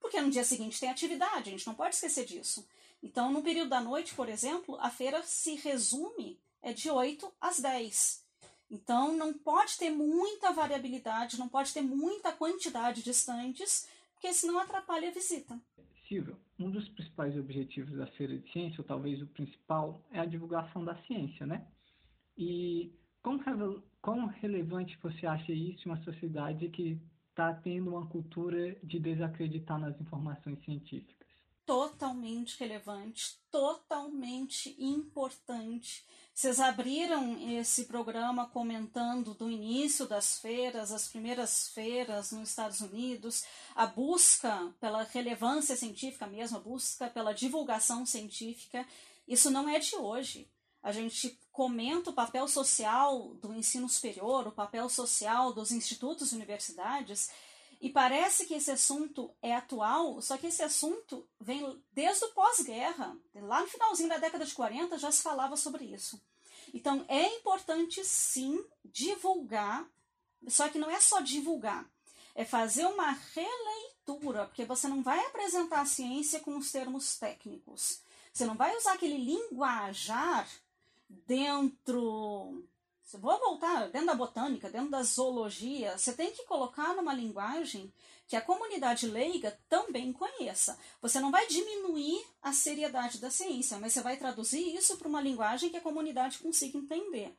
porque 0.00 0.20
no 0.20 0.30
dia 0.30 0.44
seguinte 0.44 0.78
tem 0.80 0.90
atividade, 0.90 1.48
a 1.48 1.52
gente 1.52 1.66
não 1.66 1.74
pode 1.74 1.94
esquecer 1.94 2.24
disso. 2.24 2.66
Então, 3.02 3.30
no 3.30 3.42
período 3.42 3.70
da 3.70 3.80
noite, 3.80 4.14
por 4.14 4.28
exemplo, 4.28 4.76
a 4.80 4.90
feira 4.90 5.22
se 5.22 5.54
resume 5.54 6.38
é 6.62 6.72
de 6.72 6.90
8 6.90 7.32
às 7.40 7.60
10. 7.60 8.25
Então, 8.70 9.16
não 9.16 9.32
pode 9.32 9.78
ter 9.78 9.90
muita 9.90 10.52
variabilidade, 10.52 11.38
não 11.38 11.48
pode 11.48 11.72
ter 11.72 11.82
muita 11.82 12.32
quantidade 12.32 13.02
de 13.02 13.10
estantes, 13.10 13.88
porque 14.14 14.32
senão 14.32 14.58
atrapalha 14.58 15.08
a 15.08 15.12
visita. 15.12 15.60
Silvio, 16.08 16.38
um 16.58 16.70
dos 16.70 16.88
principais 16.90 17.36
objetivos 17.36 17.96
da 17.96 18.06
Feira 18.08 18.36
de 18.38 18.50
Ciência, 18.52 18.80
ou 18.80 18.84
talvez 18.84 19.20
o 19.20 19.26
principal, 19.26 20.02
é 20.10 20.20
a 20.20 20.26
divulgação 20.26 20.84
da 20.84 20.96
ciência, 21.02 21.46
né? 21.46 21.66
E 22.36 22.92
quão, 23.22 23.40
quão 24.00 24.26
relevante 24.26 24.98
você 25.02 25.26
acha 25.26 25.52
isso 25.52 25.88
em 25.88 25.92
uma 25.92 26.02
sociedade 26.02 26.68
que 26.68 27.00
está 27.30 27.52
tendo 27.54 27.90
uma 27.90 28.06
cultura 28.06 28.74
de 28.82 28.98
desacreditar 28.98 29.78
nas 29.78 30.00
informações 30.00 30.62
científicas? 30.64 31.15
Totalmente 31.66 32.60
relevante, 32.60 33.36
totalmente 33.50 34.76
importante. 34.78 36.06
Vocês 36.32 36.60
abriram 36.60 37.36
esse 37.58 37.86
programa 37.86 38.48
comentando 38.48 39.34
do 39.34 39.50
início 39.50 40.06
das 40.06 40.38
feiras, 40.38 40.92
as 40.92 41.08
primeiras 41.08 41.68
feiras 41.70 42.30
nos 42.30 42.50
Estados 42.50 42.80
Unidos, 42.80 43.44
a 43.74 43.84
busca 43.84 44.72
pela 44.78 45.02
relevância 45.02 45.76
científica 45.76 46.26
mesmo, 46.26 46.58
a 46.58 46.60
busca 46.60 47.10
pela 47.10 47.34
divulgação 47.34 48.06
científica. 48.06 48.86
Isso 49.26 49.50
não 49.50 49.68
é 49.68 49.80
de 49.80 49.96
hoje 49.96 50.48
a 50.86 50.92
gente 50.92 51.36
comenta 51.50 52.10
o 52.10 52.12
papel 52.12 52.46
social 52.46 53.34
do 53.42 53.52
ensino 53.52 53.88
superior, 53.88 54.46
o 54.46 54.52
papel 54.52 54.88
social 54.88 55.52
dos 55.52 55.72
institutos 55.72 56.30
e 56.30 56.36
universidades, 56.36 57.28
e 57.80 57.90
parece 57.90 58.46
que 58.46 58.54
esse 58.54 58.70
assunto 58.70 59.30
é 59.42 59.54
atual, 59.54 60.20
só 60.22 60.36
que 60.36 60.46
esse 60.46 60.62
assunto 60.62 61.26
vem 61.40 61.82
desde 61.92 62.24
o 62.24 62.32
pós-guerra. 62.32 63.16
Lá 63.34 63.60
no 63.60 63.68
finalzinho 63.68 64.08
da 64.08 64.18
década 64.18 64.44
de 64.44 64.54
40 64.54 64.98
já 64.98 65.10
se 65.10 65.22
falava 65.22 65.56
sobre 65.56 65.84
isso. 65.84 66.20
Então 66.72 67.04
é 67.08 67.36
importante 67.36 68.04
sim 68.04 68.64
divulgar, 68.84 69.86
só 70.48 70.68
que 70.68 70.78
não 70.78 70.90
é 70.90 71.00
só 71.00 71.20
divulgar, 71.20 71.88
é 72.34 72.44
fazer 72.44 72.86
uma 72.86 73.12
releitura, 73.34 74.46
porque 74.46 74.64
você 74.64 74.88
não 74.88 75.02
vai 75.02 75.24
apresentar 75.26 75.80
a 75.80 75.86
ciência 75.86 76.40
com 76.40 76.56
os 76.56 76.70
termos 76.72 77.16
técnicos. 77.18 78.00
Você 78.32 78.44
não 78.44 78.54
vai 78.54 78.76
usar 78.76 78.92
aquele 78.92 79.16
linguajar 79.16 80.46
dentro. 81.26 82.62
Se 83.06 83.16
vou 83.18 83.38
voltar 83.38 83.88
dentro 83.88 84.08
da 84.08 84.16
botânica, 84.16 84.68
dentro 84.68 84.90
da 84.90 85.00
zoologia, 85.04 85.96
você 85.96 86.12
tem 86.12 86.32
que 86.32 86.44
colocar 86.44 86.92
numa 86.96 87.14
linguagem 87.14 87.92
que 88.26 88.34
a 88.34 88.40
comunidade 88.40 89.06
leiga 89.06 89.56
também 89.68 90.12
conheça. 90.12 90.76
Você 91.00 91.20
não 91.20 91.30
vai 91.30 91.46
diminuir 91.46 92.20
a 92.42 92.52
seriedade 92.52 93.18
da 93.18 93.30
ciência, 93.30 93.78
mas 93.78 93.92
você 93.92 94.00
vai 94.00 94.16
traduzir 94.16 94.74
isso 94.74 94.96
para 94.96 95.06
uma 95.06 95.20
linguagem 95.20 95.70
que 95.70 95.76
a 95.76 95.80
comunidade 95.80 96.38
consiga 96.38 96.76
entender. 96.76 97.32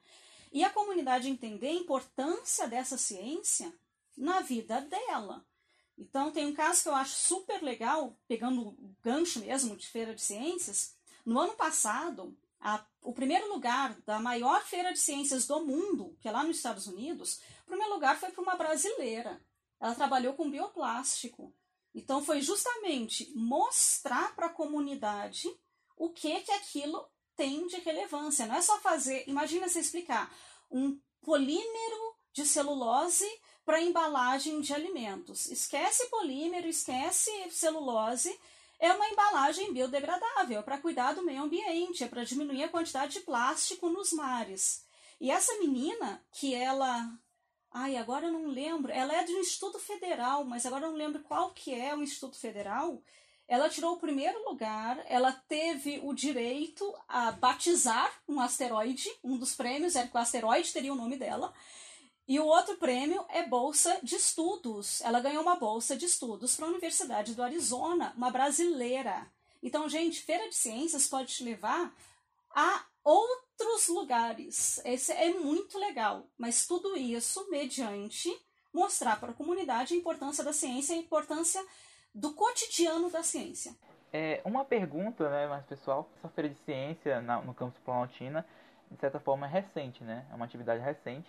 E 0.53 0.63
a 0.63 0.69
comunidade 0.69 1.29
entender 1.29 1.67
a 1.67 1.73
importância 1.73 2.65
dessa 2.65 2.97
ciência 2.97 3.69
na 4.15 4.39
vida 4.39 4.79
dela. 4.79 5.45
Então, 5.97 6.31
tem 6.31 6.45
um 6.45 6.53
caso 6.53 6.83
que 6.83 6.87
eu 6.87 6.95
acho 6.95 7.13
super 7.13 7.61
legal, 7.61 8.17
pegando 8.25 8.69
o 8.69 8.95
gancho 9.03 9.41
mesmo 9.41 9.75
de 9.75 9.85
feira 9.85 10.15
de 10.15 10.21
ciências. 10.21 10.95
No 11.25 11.37
ano 11.41 11.55
passado, 11.55 12.33
a, 12.57 12.85
o 13.07 13.13
primeiro 13.13 13.47
lugar 13.47 13.97
da 14.01 14.19
maior 14.19 14.61
feira 14.65 14.91
de 14.91 14.99
ciências 14.99 15.47
do 15.47 15.65
mundo, 15.65 16.17
que 16.19 16.27
é 16.27 16.31
lá 16.31 16.43
nos 16.43 16.57
Estados 16.57 16.87
Unidos, 16.87 17.39
o 17.63 17.67
primeiro 17.67 17.93
lugar 17.93 18.19
foi 18.19 18.31
para 18.31 18.41
uma 18.41 18.57
brasileira. 18.57 19.41
Ela 19.79 19.95
trabalhou 19.95 20.33
com 20.33 20.51
bioplástico. 20.51 21.55
Então 21.95 22.21
foi 22.21 22.41
justamente 22.41 23.31
mostrar 23.33 24.35
para 24.35 24.47
a 24.47 24.53
comunidade 24.53 25.47
o 25.95 26.09
que 26.09 26.41
que 26.41 26.51
aquilo 26.51 27.07
tem 27.33 27.65
de 27.67 27.77
relevância. 27.77 28.45
Não 28.45 28.55
é 28.55 28.61
só 28.61 28.77
fazer, 28.79 29.23
imagina 29.25 29.69
você 29.69 29.79
explicar 29.79 30.29
um 30.69 30.99
polímero 31.21 32.13
de 32.33 32.45
celulose 32.45 33.25
para 33.63 33.81
embalagem 33.81 34.59
de 34.59 34.73
alimentos. 34.73 35.49
Esquece 35.49 36.07
polímero, 36.07 36.67
esquece 36.67 37.31
celulose 37.51 38.37
é 38.79 38.91
uma 38.93 39.07
embalagem 39.07 39.73
biodegradável, 39.73 40.59
é 40.59 40.63
para 40.63 40.77
cuidar 40.77 41.13
do 41.13 41.23
meio 41.23 41.43
ambiente, 41.43 42.03
é 42.03 42.07
para 42.07 42.23
diminuir 42.23 42.63
a 42.63 42.69
quantidade 42.69 43.13
de 43.13 43.19
plástico 43.21 43.89
nos 43.89 44.11
mares. 44.13 44.85
E 45.19 45.31
essa 45.31 45.57
menina, 45.57 46.23
que 46.31 46.53
ela. 46.53 47.09
Ai, 47.71 47.97
agora 47.97 48.27
eu 48.27 48.31
não 48.31 48.47
lembro. 48.47 48.91
Ela 48.91 49.15
é 49.15 49.23
de 49.23 49.33
um 49.33 49.39
instituto 49.39 49.79
federal, 49.79 50.43
mas 50.43 50.65
agora 50.65 50.85
eu 50.85 50.91
não 50.91 50.97
lembro 50.97 51.23
qual 51.23 51.51
que 51.51 51.73
é 51.73 51.95
o 51.95 52.03
instituto 52.03 52.37
federal. 52.39 53.01
Ela 53.47 53.69
tirou 53.69 53.93
o 53.93 53.99
primeiro 53.99 54.43
lugar, 54.43 55.01
ela 55.07 55.31
teve 55.31 55.99
o 56.03 56.13
direito 56.13 56.93
a 57.07 57.31
batizar 57.31 58.11
um 58.27 58.41
asteroide, 58.41 59.09
um 59.23 59.37
dos 59.37 59.55
prêmios 59.55 59.95
era 59.95 60.07
que 60.07 60.15
o 60.15 60.19
asteroide 60.19 60.73
teria 60.73 60.91
o 60.91 60.97
nome 60.97 61.15
dela, 61.15 61.53
e 62.27 62.39
o 62.39 62.45
outro 62.45 62.75
prêmio 62.77 63.23
é 63.29 63.43
bolsa 63.43 63.99
de 64.03 64.15
estudos. 64.15 64.99
Ela 65.01 65.21
ganhou 65.21 65.41
uma 65.41 65.55
bolsa 65.55 65.95
de 65.95 66.05
estudos 66.05 66.55
para 66.55 66.65
a 66.65 66.69
Universidade 66.69 67.33
do 67.33 67.41
Arizona, 67.41 68.13
uma 68.17 68.29
brasileira. 68.29 69.25
Então, 69.63 69.87
gente, 69.87 70.21
Feira 70.21 70.49
de 70.49 70.55
Ciências 70.55 71.07
pode 71.07 71.33
te 71.33 71.43
levar 71.43 71.95
a 72.51 72.85
outros 73.03 73.87
lugares. 73.87 74.81
Esse 74.83 75.13
é 75.13 75.33
muito 75.33 75.79
legal. 75.79 76.27
Mas 76.37 76.67
tudo 76.67 76.97
isso 76.97 77.49
mediante 77.49 78.29
mostrar 78.73 79.19
para 79.19 79.31
a 79.31 79.35
comunidade 79.35 79.93
a 79.93 79.97
importância 79.97 80.43
da 80.43 80.51
ciência 80.51 80.93
e 80.93 80.97
a 80.97 81.01
importância 81.01 81.65
do 82.13 82.33
cotidiano 82.33 83.09
da 83.09 83.23
ciência. 83.23 83.73
É, 84.11 84.41
uma 84.43 84.65
pergunta, 84.65 85.29
né, 85.29 85.47
mais 85.47 85.65
pessoal. 85.65 86.09
Essa 86.17 86.29
feira 86.29 86.49
de 86.49 86.59
ciência 86.59 87.21
na, 87.21 87.41
no 87.41 87.53
campus 87.53 87.79
Planaltina, 87.83 88.45
de 88.91 88.99
certa 88.99 89.19
forma, 89.19 89.47
é 89.47 89.49
recente, 89.49 90.03
né? 90.03 90.25
É 90.29 90.35
uma 90.35 90.45
atividade 90.45 90.83
recente. 90.83 91.27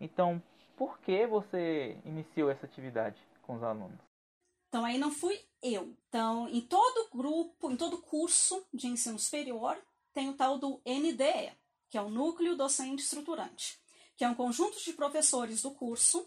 Então, 0.00 0.42
por 0.76 0.98
que 1.00 1.26
você 1.26 1.96
iniciou 2.04 2.50
essa 2.50 2.66
atividade 2.66 3.20
com 3.42 3.56
os 3.56 3.62
alunos? 3.62 3.98
Então, 4.68 4.84
aí 4.84 4.98
não 4.98 5.10
fui 5.10 5.40
eu. 5.62 5.94
Então, 6.08 6.48
em 6.48 6.60
todo 6.60 7.08
grupo, 7.10 7.70
em 7.70 7.76
todo 7.76 7.98
curso 7.98 8.64
de 8.72 8.86
ensino 8.86 9.18
superior, 9.18 9.76
tem 10.12 10.28
o 10.28 10.34
tal 10.34 10.58
do 10.58 10.80
NDE, 10.84 11.52
que 11.88 11.96
é 11.96 12.02
o 12.02 12.10
Núcleo 12.10 12.56
Docente 12.56 13.02
Estruturante, 13.02 13.78
que 14.16 14.24
é 14.24 14.28
um 14.28 14.34
conjunto 14.34 14.78
de 14.82 14.92
professores 14.92 15.62
do 15.62 15.70
curso 15.70 16.26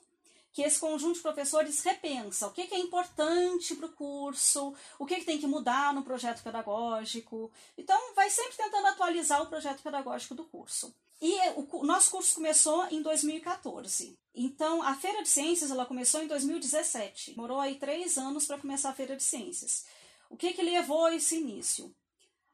que 0.52 0.62
esse 0.62 0.80
conjunto 0.80 1.16
de 1.16 1.22
professores 1.22 1.82
repensa 1.82 2.48
o 2.48 2.52
que, 2.52 2.62
é 2.62 2.78
importante 2.78 3.74
para 3.76 3.86
o 3.86 3.94
curso, 3.94 4.76
o 5.00 5.06
que, 5.06 5.16
que 5.16 5.26
tem 5.26 5.40
que 5.40 5.48
mudar 5.48 5.94
no 5.94 6.04
projeto 6.04 6.44
pedagógico. 6.44 7.52
Então, 7.78 8.14
vai 8.14 8.30
sempre 8.30 8.58
tentando 8.58 8.88
atualizar 8.88 9.42
o 9.42 9.48
projeto 9.48 9.82
pedagógico 9.82 10.36
do 10.36 10.44
curso. 10.44 10.94
E 11.22 11.34
o, 11.52 11.82
o 11.82 11.86
nosso 11.86 12.10
curso 12.10 12.34
começou 12.34 12.88
em 12.90 13.02
2014. 13.02 14.18
Então, 14.34 14.82
a 14.82 14.96
Feira 14.96 15.22
de 15.22 15.30
Ciências 15.30 15.70
ela 15.70 15.86
começou 15.86 16.24
em 16.24 16.28
2017. 16.28 17.32
Demorou 17.32 17.60
aí 17.60 17.76
três 17.76 18.18
anos 18.18 18.48
para 18.48 18.58
começar 18.58 18.90
a 18.90 18.94
Feira 18.94 19.16
de 19.16 19.22
Ciências. 19.22 19.86
O 20.30 20.36
que, 20.36 20.54
que 20.54 20.64
levou 20.64 21.06
a 21.06 21.16
esse 21.16 21.38
início? 21.38 21.94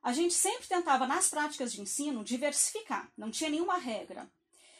A 0.01 0.11
gente 0.11 0.33
sempre 0.33 0.67
tentava, 0.67 1.07
nas 1.07 1.29
práticas 1.29 1.71
de 1.71 1.81
ensino, 1.81 2.23
diversificar, 2.23 3.09
não 3.17 3.31
tinha 3.31 3.49
nenhuma 3.49 3.77
regra. 3.77 4.29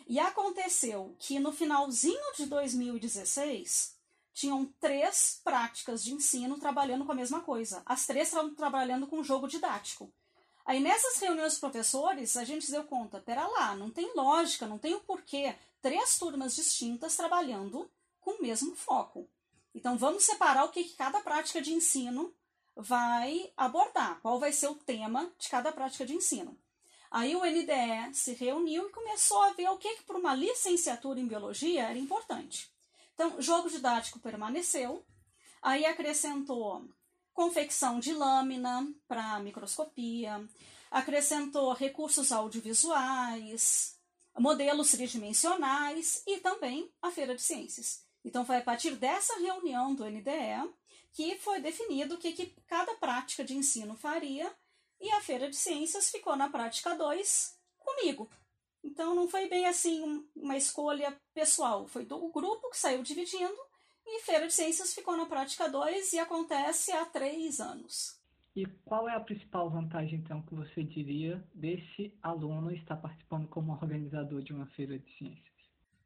E 0.08 0.20
aconteceu 0.20 1.16
que 1.20 1.40
no 1.40 1.52
finalzinho 1.52 2.34
de 2.36 2.46
2016 2.46 3.96
tinham 4.34 4.66
três 4.80 5.42
práticas 5.44 6.04
de 6.04 6.14
ensino 6.14 6.60
trabalhando 6.60 7.06
com 7.06 7.12
a 7.12 7.16
mesma 7.16 7.42
coisa. 7.42 7.82
As 7.86 8.06
três 8.06 8.28
estavam 8.28 8.54
trabalhando 8.54 9.08
com 9.08 9.24
jogo 9.24 9.48
didático. 9.48 10.12
Aí 10.68 10.82
nessas 10.82 11.18
reuniões 11.18 11.54
de 11.54 11.62
professores, 11.62 12.36
a 12.36 12.44
gente 12.44 12.70
deu 12.70 12.84
conta, 12.84 13.22
pera 13.22 13.48
lá, 13.48 13.74
não 13.74 13.90
tem 13.90 14.14
lógica, 14.14 14.68
não 14.68 14.78
tem 14.78 14.94
o 14.94 15.00
porquê. 15.00 15.56
Três 15.82 16.20
turmas 16.20 16.58
distintas 16.58 17.16
trabalhando 17.16 17.90
com 18.20 18.32
o 18.32 18.42
mesmo 18.42 18.76
foco. 18.76 19.30
Então 19.74 19.98
vamos 19.98 20.26
separar 20.26 20.66
o 20.66 20.70
que, 20.70 20.84
que 20.84 20.98
cada 20.98 21.22
prática 21.22 21.62
de 21.62 21.72
ensino 21.74 22.36
vai 22.76 23.50
abordar, 23.56 24.20
qual 24.22 24.40
vai 24.40 24.52
ser 24.52 24.68
o 24.68 24.76
tema 24.76 25.32
de 25.40 25.48
cada 25.48 25.72
prática 25.72 26.06
de 26.06 26.14
ensino. 26.14 26.60
Aí 27.10 27.34
o 27.34 27.46
NDE 27.46 28.14
se 28.14 28.34
reuniu 28.34 28.90
e 28.90 28.92
começou 28.92 29.42
a 29.44 29.54
ver 29.54 29.70
o 29.70 29.78
que, 29.78 29.96
que 29.96 30.04
para 30.04 30.18
uma 30.18 30.36
licenciatura 30.36 31.18
em 31.18 31.28
biologia 31.28 31.84
era 31.84 31.98
importante. 31.98 32.70
Então, 33.14 33.42
jogo 33.42 33.70
didático 33.70 34.20
permaneceu, 34.20 35.02
aí 35.62 35.86
acrescentou 35.86 36.86
confecção 37.38 38.00
de 38.00 38.14
lâmina 38.14 38.92
para 39.08 39.40
microscopia, 39.40 40.44
acrescentou 40.90 41.72
recursos 41.72 42.32
audiovisuais, 42.32 43.96
modelos 44.40 44.90
tridimensionais 44.90 46.24
e 46.26 46.40
também 46.40 46.92
a 47.00 47.12
feira 47.12 47.36
de 47.36 47.44
ciências. 47.44 48.04
Então, 48.26 48.44
foi 48.44 48.58
a 48.58 48.64
partir 48.64 48.96
dessa 48.96 49.38
reunião 49.38 49.94
do 49.94 50.04
NDE 50.10 50.68
que 51.14 51.38
foi 51.38 51.62
definido 51.62 52.16
o 52.16 52.18
que, 52.18 52.32
que 52.32 52.56
cada 52.66 52.96
prática 52.96 53.44
de 53.44 53.56
ensino 53.56 53.96
faria 53.96 54.52
e 55.00 55.12
a 55.12 55.22
Feira 55.22 55.48
de 55.48 55.56
Ciências 55.56 56.10
ficou 56.10 56.36
na 56.36 56.50
prática 56.50 56.96
2 56.96 57.56
comigo. 57.78 58.28
Então 58.84 59.14
não 59.14 59.28
foi 59.28 59.48
bem 59.48 59.68
assim 59.68 60.28
uma 60.36 60.58
escolha 60.58 61.16
pessoal, 61.36 61.88
foi 61.88 62.04
do 62.04 62.30
grupo 62.30 62.70
que 62.72 62.78
saiu 62.78 63.04
dividindo 63.04 63.58
e 64.08 64.22
Feira 64.22 64.48
de 64.48 64.54
Ciências 64.54 64.94
ficou 64.94 65.18
na 65.18 65.26
prática 65.26 65.70
2 65.70 66.14
e 66.14 66.20
acontece 66.20 66.92
há 66.92 67.06
três 67.06 67.60
anos. 67.60 68.18
E 68.56 68.66
qual 68.86 69.08
é 69.08 69.16
a 69.16 69.20
principal 69.20 69.70
vantagem, 69.70 70.20
então, 70.20 70.42
que 70.42 70.56
você 70.56 70.84
diria 70.84 71.46
desse 71.54 72.12
aluno 72.24 72.74
estar 72.74 72.96
participando 72.96 73.48
como 73.48 73.72
organizador 73.72 74.42
de 74.42 74.54
uma 74.54 74.66
feira 74.68 74.98
de 74.98 75.18
ciências? 75.18 75.54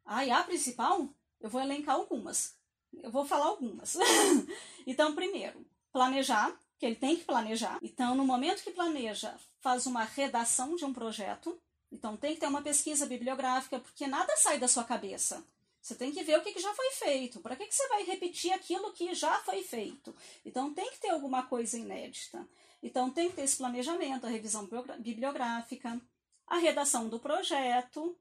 Ah, 0.05 0.25
e 0.25 0.31
a 0.31 0.43
principal? 0.43 1.07
Eu 1.39 1.49
vou 1.49 1.61
elencar 1.61 1.95
algumas. 1.95 2.57
Eu 3.01 3.09
vou 3.09 3.23
falar 3.23 3.45
algumas. 3.45 3.95
então, 4.85 5.15
primeiro, 5.15 5.65
planejar 5.93 6.53
que 6.77 6.85
ele 6.85 6.95
tem 6.95 7.15
que 7.15 7.23
planejar. 7.23 7.79
Então, 7.81 8.15
no 8.15 8.25
momento 8.25 8.63
que 8.63 8.71
planeja, 8.71 9.33
faz 9.61 9.85
uma 9.85 10.03
redação 10.03 10.75
de 10.75 10.83
um 10.83 10.91
projeto. 10.91 11.57
Então, 11.91 12.17
tem 12.17 12.33
que 12.33 12.41
ter 12.41 12.47
uma 12.47 12.61
pesquisa 12.61 13.05
bibliográfica, 13.05 13.79
porque 13.79 14.07
nada 14.07 14.35
sai 14.35 14.59
da 14.59 14.67
sua 14.67 14.83
cabeça. 14.83 15.45
Você 15.81 15.95
tem 15.95 16.11
que 16.11 16.23
ver 16.23 16.37
o 16.37 16.43
que, 16.43 16.59
já 16.59 16.73
foi 16.73 16.91
feito. 16.91 17.39
Para 17.39 17.55
que, 17.55 17.65
que 17.65 17.75
você 17.75 17.87
vai 17.87 18.03
repetir 18.03 18.53
aquilo 18.53 18.93
que 18.93 19.13
já 19.15 19.39
foi 19.39 19.63
feito? 19.63 20.15
Então, 20.45 20.73
tem 20.73 20.89
que 20.91 20.99
ter 20.99 21.09
alguma 21.09 21.43
coisa 21.43 21.77
inédita. 21.77 22.47
Então, 22.83 23.09
tem 23.09 23.29
que 23.29 23.35
ter 23.35 23.43
esse 23.43 23.57
planejamento, 23.57 24.25
a 24.25 24.29
revisão 24.29 24.69
bibliográfica, 24.99 25.99
a 26.47 26.57
redação 26.57 27.09
do 27.09 27.19
projeto, 27.19 28.15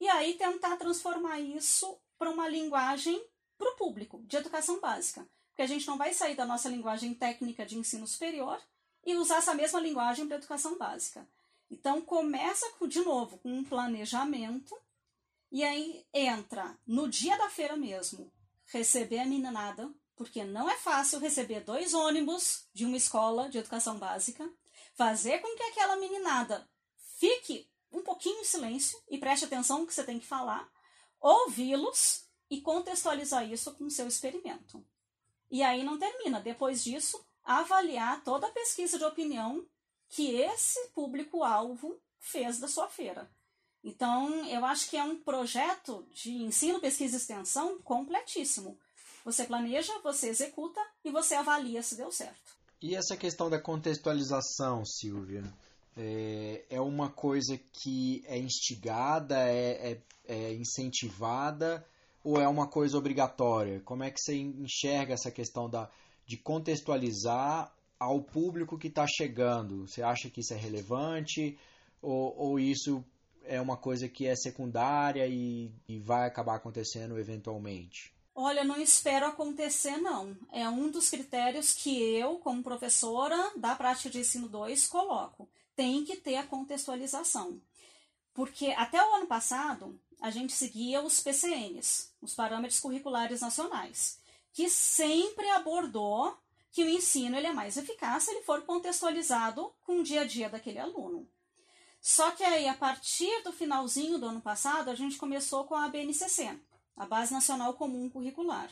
e 0.00 0.08
aí 0.08 0.34
tentar 0.34 0.76
transformar 0.76 1.38
isso 1.40 1.96
para 2.18 2.30
uma 2.30 2.48
linguagem 2.48 3.22
para 3.56 3.70
o 3.70 3.76
público, 3.76 4.22
de 4.26 4.36
educação 4.36 4.80
básica 4.80 5.26
porque 5.54 5.62
a 5.62 5.66
gente 5.66 5.86
não 5.86 5.96
vai 5.96 6.12
sair 6.12 6.34
da 6.34 6.44
nossa 6.44 6.68
linguagem 6.68 7.14
técnica 7.14 7.64
de 7.64 7.78
ensino 7.78 8.08
superior 8.08 8.60
e 9.06 9.14
usar 9.14 9.36
essa 9.36 9.54
mesma 9.54 9.78
linguagem 9.78 10.26
para 10.26 10.36
educação 10.36 10.76
básica. 10.76 11.26
Então 11.70 12.02
começa 12.02 12.66
de 12.88 13.00
novo 13.00 13.38
com 13.38 13.50
um 13.50 13.62
planejamento 13.62 14.76
e 15.54 15.62
aí 15.62 16.04
entra 16.12 16.76
no 16.84 17.08
dia 17.08 17.38
da 17.38 17.48
feira 17.48 17.76
mesmo, 17.76 18.28
receber 18.66 19.20
a 19.20 19.24
meninada, 19.24 19.88
porque 20.16 20.42
não 20.42 20.68
é 20.68 20.76
fácil 20.76 21.20
receber 21.20 21.60
dois 21.60 21.94
ônibus 21.94 22.66
de 22.74 22.84
uma 22.84 22.96
escola 22.96 23.48
de 23.48 23.58
educação 23.58 23.96
básica, 23.96 24.52
fazer 24.96 25.38
com 25.38 25.56
que 25.56 25.62
aquela 25.62 25.94
meninada 25.94 26.68
fique 27.20 27.70
um 27.92 28.02
pouquinho 28.02 28.40
em 28.40 28.44
silêncio 28.44 29.00
e 29.08 29.16
preste 29.16 29.44
atenção 29.44 29.78
no 29.78 29.86
que 29.86 29.94
você 29.94 30.02
tem 30.02 30.18
que 30.18 30.26
falar, 30.26 30.68
ouvi-los 31.20 32.28
e 32.50 32.60
contextualizar 32.60 33.48
isso 33.48 33.72
com 33.74 33.84
o 33.84 33.90
seu 33.92 34.08
experimento. 34.08 34.84
E 35.52 35.62
aí 35.62 35.84
não 35.84 36.00
termina. 36.00 36.40
Depois 36.40 36.82
disso, 36.82 37.24
avaliar 37.44 38.24
toda 38.24 38.48
a 38.48 38.52
pesquisa 38.52 38.98
de 38.98 39.04
opinião 39.04 39.64
que 40.08 40.34
esse 40.34 40.88
público-alvo 40.88 42.02
fez 42.18 42.58
da 42.58 42.66
sua 42.66 42.88
feira. 42.88 43.30
Então, 43.84 44.46
eu 44.46 44.64
acho 44.64 44.88
que 44.88 44.96
é 44.96 45.04
um 45.04 45.16
projeto 45.16 46.06
de 46.14 46.32
ensino, 46.42 46.80
pesquisa 46.80 47.16
e 47.16 47.18
extensão 47.18 47.78
completíssimo. 47.82 48.78
Você 49.26 49.44
planeja, 49.44 49.92
você 50.02 50.28
executa 50.28 50.80
e 51.04 51.10
você 51.10 51.34
avalia 51.34 51.82
se 51.82 51.94
deu 51.94 52.10
certo. 52.10 52.54
E 52.80 52.94
essa 52.94 53.16
questão 53.16 53.50
da 53.50 53.60
contextualização, 53.60 54.84
Silvia? 54.84 55.44
É, 55.96 56.64
é 56.70 56.80
uma 56.80 57.10
coisa 57.10 57.58
que 57.72 58.24
é 58.26 58.38
instigada, 58.38 59.38
é, 59.48 59.92
é, 59.92 60.02
é 60.26 60.54
incentivada 60.54 61.86
ou 62.24 62.40
é 62.40 62.48
uma 62.48 62.66
coisa 62.66 62.96
obrigatória? 62.96 63.80
Como 63.84 64.02
é 64.02 64.10
que 64.10 64.18
você 64.18 64.34
enxerga 64.34 65.12
essa 65.12 65.30
questão 65.30 65.68
da, 65.68 65.90
de 66.26 66.38
contextualizar 66.38 67.72
ao 67.98 68.22
público 68.22 68.78
que 68.78 68.88
está 68.88 69.06
chegando? 69.06 69.86
Você 69.86 70.02
acha 70.02 70.30
que 70.30 70.40
isso 70.40 70.54
é 70.54 70.56
relevante 70.56 71.58
ou, 72.02 72.34
ou 72.36 72.58
isso 72.58 73.04
é 73.46 73.60
uma 73.60 73.76
coisa 73.76 74.08
que 74.08 74.26
é 74.26 74.34
secundária 74.34 75.26
e, 75.26 75.70
e 75.88 75.98
vai 75.98 76.26
acabar 76.26 76.56
acontecendo 76.56 77.18
eventualmente? 77.18 78.12
Olha, 78.34 78.64
não 78.64 78.80
espero 78.80 79.26
acontecer, 79.26 79.96
não. 79.98 80.36
É 80.50 80.68
um 80.68 80.90
dos 80.90 81.08
critérios 81.08 81.72
que 81.72 82.02
eu, 82.02 82.38
como 82.38 82.64
professora 82.64 83.52
da 83.56 83.76
prática 83.76 84.10
de 84.10 84.18
ensino 84.18 84.48
2, 84.48 84.88
coloco. 84.88 85.48
Tem 85.76 86.04
que 86.04 86.16
ter 86.16 86.36
a 86.36 86.46
contextualização. 86.46 87.60
Porque 88.32 88.66
até 88.76 89.00
o 89.00 89.14
ano 89.14 89.26
passado, 89.26 89.98
a 90.20 90.30
gente 90.30 90.52
seguia 90.52 91.00
os 91.00 91.20
PCNs, 91.20 92.10
os 92.20 92.34
Parâmetros 92.34 92.80
Curriculares 92.80 93.40
Nacionais, 93.40 94.18
que 94.52 94.68
sempre 94.68 95.48
abordou 95.50 96.36
que 96.72 96.82
o 96.82 96.88
ensino 96.88 97.36
ele 97.36 97.46
é 97.46 97.52
mais 97.52 97.76
eficaz 97.76 98.24
se 98.24 98.32
ele 98.32 98.42
for 98.42 98.62
contextualizado 98.62 99.72
com 99.86 100.00
o 100.00 100.02
dia 100.02 100.22
a 100.22 100.24
dia 100.24 100.48
daquele 100.48 100.80
aluno. 100.80 101.28
Só 102.06 102.32
que 102.32 102.44
aí, 102.44 102.68
a 102.68 102.74
partir 102.74 103.42
do 103.44 103.50
finalzinho 103.50 104.18
do 104.18 104.26
ano 104.26 104.42
passado, 104.42 104.90
a 104.90 104.94
gente 104.94 105.16
começou 105.16 105.64
com 105.64 105.74
a 105.74 105.88
BNCC, 105.88 106.54
a 106.94 107.06
Base 107.06 107.32
Nacional 107.32 107.72
Comum 107.72 108.10
Curricular, 108.10 108.68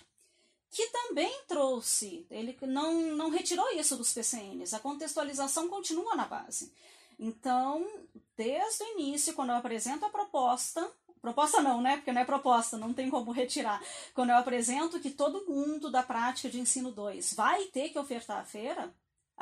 que 0.70 0.86
também 0.88 1.32
trouxe, 1.48 2.26
ele 2.30 2.54
não, 2.60 2.92
não 3.16 3.30
retirou 3.30 3.66
isso 3.72 3.96
dos 3.96 4.12
PCNs, 4.12 4.74
a 4.74 4.80
contextualização 4.80 5.66
continua 5.70 6.14
na 6.14 6.26
base. 6.26 6.74
Então, 7.18 7.88
desde 8.36 8.84
o 8.84 8.98
início, 8.98 9.32
quando 9.32 9.48
eu 9.48 9.56
apresento 9.56 10.04
a 10.04 10.10
proposta, 10.10 10.86
Proposta 11.22 11.62
não, 11.62 11.80
né? 11.80 11.98
Porque 11.98 12.12
não 12.12 12.20
é 12.20 12.24
proposta, 12.24 12.76
não 12.76 12.92
tem 12.92 13.08
como 13.08 13.30
retirar. 13.30 13.80
Quando 14.12 14.30
eu 14.30 14.36
apresento 14.36 14.98
que 14.98 15.08
todo 15.08 15.46
mundo 15.46 15.88
da 15.88 16.02
prática 16.02 16.50
de 16.50 16.58
ensino 16.58 16.90
2 16.90 17.34
vai 17.34 17.64
ter 17.66 17.90
que 17.90 17.98
ofertar 17.98 18.40
a 18.40 18.44
feira, 18.44 18.92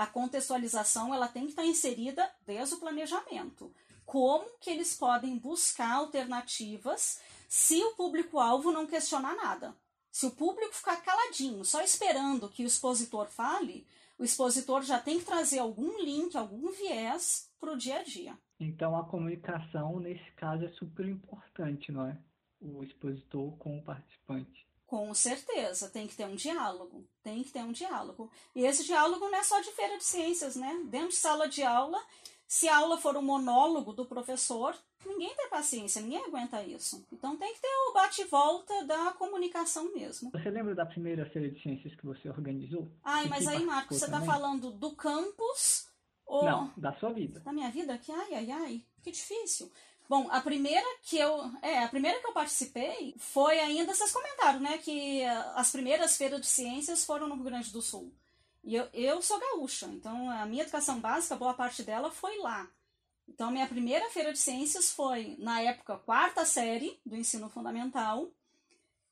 a 0.01 0.07
contextualização 0.07 1.15
ela 1.15 1.29
tem 1.29 1.45
que 1.45 1.51
estar 1.51 1.67
inserida 1.67 2.27
desde 2.47 2.75
o 2.75 2.79
planejamento. 2.79 3.71
Como 4.07 4.47
que 4.59 4.71
eles 4.71 4.97
podem 4.97 5.37
buscar 5.37 5.93
alternativas 5.93 7.21
se 7.47 7.85
o 7.85 7.95
público-alvo 7.97 8.73
não 8.73 8.87
questionar 8.87 9.37
nada? 9.37 9.77
Se 10.11 10.25
o 10.25 10.31
público 10.31 10.75
ficar 10.75 11.03
caladinho, 11.03 11.67
só 11.67 11.83
esperando 11.83 12.49
que 12.49 12.65
o 12.65 12.67
expositor 12.67 13.27
fale, 13.27 13.87
o 14.19 14.25
expositor 14.25 14.81
já 14.81 14.99
tem 14.99 15.19
que 15.19 15.27
trazer 15.27 15.59
algum 15.59 16.01
link, 16.01 16.35
algum 16.35 16.73
viés 16.73 17.51
para 17.61 17.75
o 17.75 17.77
dia 17.77 17.99
a 17.99 18.03
dia. 18.03 18.39
Então 18.59 18.97
a 18.97 19.05
comunicação, 19.05 20.01
nesse 20.01 20.31
caso, 20.31 20.65
é 20.65 20.71
super 20.71 21.07
importante, 21.07 21.93
não 21.93 22.07
é? 22.07 22.17
O 22.59 22.83
expositor 22.83 23.55
com 23.59 23.77
o 23.77 23.85
participante. 23.85 24.67
Com 24.91 25.15
certeza, 25.15 25.89
tem 25.89 26.09
que 26.09 26.17
ter 26.17 26.27
um 26.27 26.35
diálogo. 26.35 27.07
Tem 27.23 27.45
que 27.45 27.53
ter 27.53 27.61
um 27.61 27.71
diálogo. 27.71 28.29
E 28.57 28.65
esse 28.65 28.85
diálogo 28.85 29.29
não 29.29 29.39
é 29.39 29.45
só 29.45 29.61
de 29.61 29.71
feira 29.71 29.97
de 29.97 30.03
ciências, 30.03 30.57
né? 30.57 30.83
Dentro 30.87 31.11
de 31.11 31.15
sala 31.15 31.49
de 31.49 31.63
aula, 31.63 32.03
se 32.45 32.69
a 32.69 32.77
aula 32.77 32.99
for 32.99 33.17
um 33.17 33.23
monólogo 33.23 33.93
do 33.93 34.05
professor, 34.05 34.77
ninguém 35.07 35.33
tem 35.37 35.49
paciência, 35.49 36.03
ninguém 36.03 36.25
aguenta 36.25 36.61
isso. 36.65 37.07
Então 37.13 37.37
tem 37.37 37.55
que 37.55 37.61
ter 37.61 37.69
o 37.69 37.93
bate-volta 37.93 38.85
da 38.85 39.13
comunicação 39.13 39.95
mesmo. 39.95 40.33
Você 40.33 40.51
lembra 40.51 40.75
da 40.75 40.85
primeira 40.85 41.25
feira 41.31 41.49
de 41.49 41.63
ciências 41.63 41.95
que 41.95 42.05
você 42.05 42.29
organizou? 42.29 42.91
Ai, 43.05 43.29
mas 43.29 43.47
aí, 43.47 43.65
Marcos, 43.65 43.97
você 43.97 44.07
está 44.07 44.21
falando 44.21 44.73
do 44.73 44.97
campus 44.97 45.87
ou. 46.27 46.45
Não, 46.45 46.73
da 46.77 46.93
sua 46.95 47.13
vida. 47.13 47.39
Da 47.39 47.53
minha 47.53 47.71
vida? 47.71 47.97
Que 47.97 48.11
ai, 48.11 48.35
ai, 48.35 48.51
ai, 48.51 48.85
que 49.05 49.13
difícil. 49.13 49.71
Bom, 50.11 50.27
a 50.29 50.41
primeira 50.41 50.85
que 51.05 51.17
eu. 51.17 51.53
É, 51.63 51.85
a 51.85 51.89
primeira 51.89 52.19
que 52.19 52.27
eu 52.27 52.33
participei 52.33 53.15
foi 53.17 53.61
ainda, 53.61 53.95
vocês 53.95 54.11
comentaram, 54.11 54.59
né? 54.59 54.77
Que 54.79 55.23
as 55.55 55.71
primeiras 55.71 56.17
feiras 56.17 56.41
de 56.41 56.49
ciências 56.49 57.05
foram 57.05 57.29
no 57.29 57.37
Rio 57.37 57.45
Grande 57.45 57.71
do 57.71 57.81
Sul. 57.81 58.13
E 58.65 58.75
eu, 58.75 58.89
eu 58.93 59.23
sou 59.23 59.39
gaúcha, 59.39 59.87
então 59.87 60.29
a 60.29 60.45
minha 60.47 60.65
educação 60.65 60.99
básica, 60.99 61.37
boa 61.37 61.55
parte 61.55 61.85
dela 61.85 62.11
foi 62.11 62.39
lá. 62.39 62.69
Então, 63.29 63.53
minha 63.53 63.69
primeira 63.69 64.11
feira 64.11 64.33
de 64.33 64.41
ciências 64.41 64.91
foi, 64.91 65.37
na 65.39 65.61
época, 65.61 65.97
quarta 65.99 66.45
série 66.45 67.01
do 67.07 67.15
ensino 67.15 67.49
fundamental, 67.49 68.33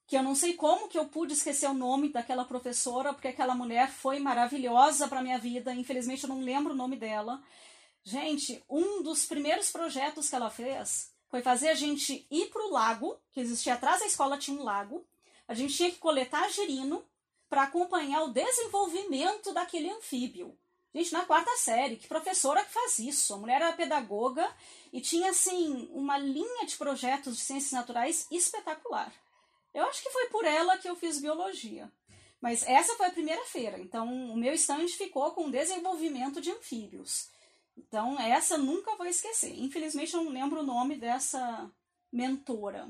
que 0.04 0.16
eu 0.16 0.22
não 0.24 0.34
sei 0.34 0.54
como 0.54 0.88
que 0.88 0.98
eu 0.98 1.06
pude 1.06 1.32
esquecer 1.32 1.68
o 1.68 1.74
nome 1.74 2.08
daquela 2.08 2.44
professora, 2.44 3.12
porque 3.14 3.28
aquela 3.28 3.54
mulher 3.54 3.88
foi 3.88 4.18
maravilhosa 4.18 5.06
para 5.06 5.22
minha 5.22 5.38
vida. 5.38 5.72
Infelizmente, 5.72 6.24
eu 6.24 6.28
não 6.28 6.40
lembro 6.40 6.72
o 6.72 6.76
nome 6.76 6.96
dela. 6.96 7.40
Gente, 8.04 8.62
um 8.68 9.02
dos 9.02 9.26
primeiros 9.26 9.70
projetos 9.70 10.28
que 10.28 10.36
ela 10.36 10.50
fez 10.50 11.10
foi 11.28 11.42
fazer 11.42 11.68
a 11.68 11.74
gente 11.74 12.26
ir 12.30 12.46
para 12.50 12.64
o 12.64 12.70
lago, 12.70 13.18
que 13.32 13.40
existia 13.40 13.74
atrás 13.74 14.00
da 14.00 14.06
escola, 14.06 14.38
tinha 14.38 14.58
um 14.58 14.64
lago. 14.64 15.06
A 15.46 15.54
gente 15.54 15.74
tinha 15.74 15.90
que 15.90 15.98
coletar 15.98 16.48
girino 16.50 17.04
para 17.48 17.64
acompanhar 17.64 18.22
o 18.22 18.32
desenvolvimento 18.32 19.52
daquele 19.52 19.90
anfíbio. 19.90 20.56
Gente, 20.94 21.12
na 21.12 21.24
quarta 21.24 21.54
série, 21.56 21.96
que 21.96 22.08
professora 22.08 22.64
que 22.64 22.72
faz 22.72 22.98
isso? 22.98 23.34
A 23.34 23.36
mulher 23.36 23.60
era 23.60 23.72
pedagoga 23.72 24.50
e 24.92 25.00
tinha, 25.00 25.30
assim, 25.30 25.88
uma 25.92 26.16
linha 26.16 26.66
de 26.66 26.76
projetos 26.76 27.36
de 27.36 27.42
ciências 27.42 27.72
naturais 27.72 28.26
espetacular. 28.30 29.12
Eu 29.74 29.84
acho 29.84 30.02
que 30.02 30.10
foi 30.10 30.26
por 30.26 30.44
ela 30.44 30.78
que 30.78 30.88
eu 30.88 30.96
fiz 30.96 31.20
biologia. 31.20 31.92
Mas 32.40 32.62
essa 32.66 32.94
foi 32.96 33.06
a 33.06 33.12
primeira 33.12 33.44
feira, 33.46 33.78
então 33.80 34.06
o 34.30 34.36
meu 34.36 34.54
stand 34.54 34.86
ficou 34.88 35.32
com 35.32 35.50
desenvolvimento 35.50 36.40
de 36.40 36.50
anfíbios. 36.50 37.28
Então, 37.78 38.18
essa 38.20 38.58
nunca 38.58 38.96
vou 38.96 39.06
esquecer. 39.06 39.54
Infelizmente, 39.58 40.12
eu 40.12 40.24
não 40.24 40.32
lembro 40.32 40.60
o 40.60 40.66
nome 40.66 40.96
dessa 40.96 41.70
mentora. 42.12 42.88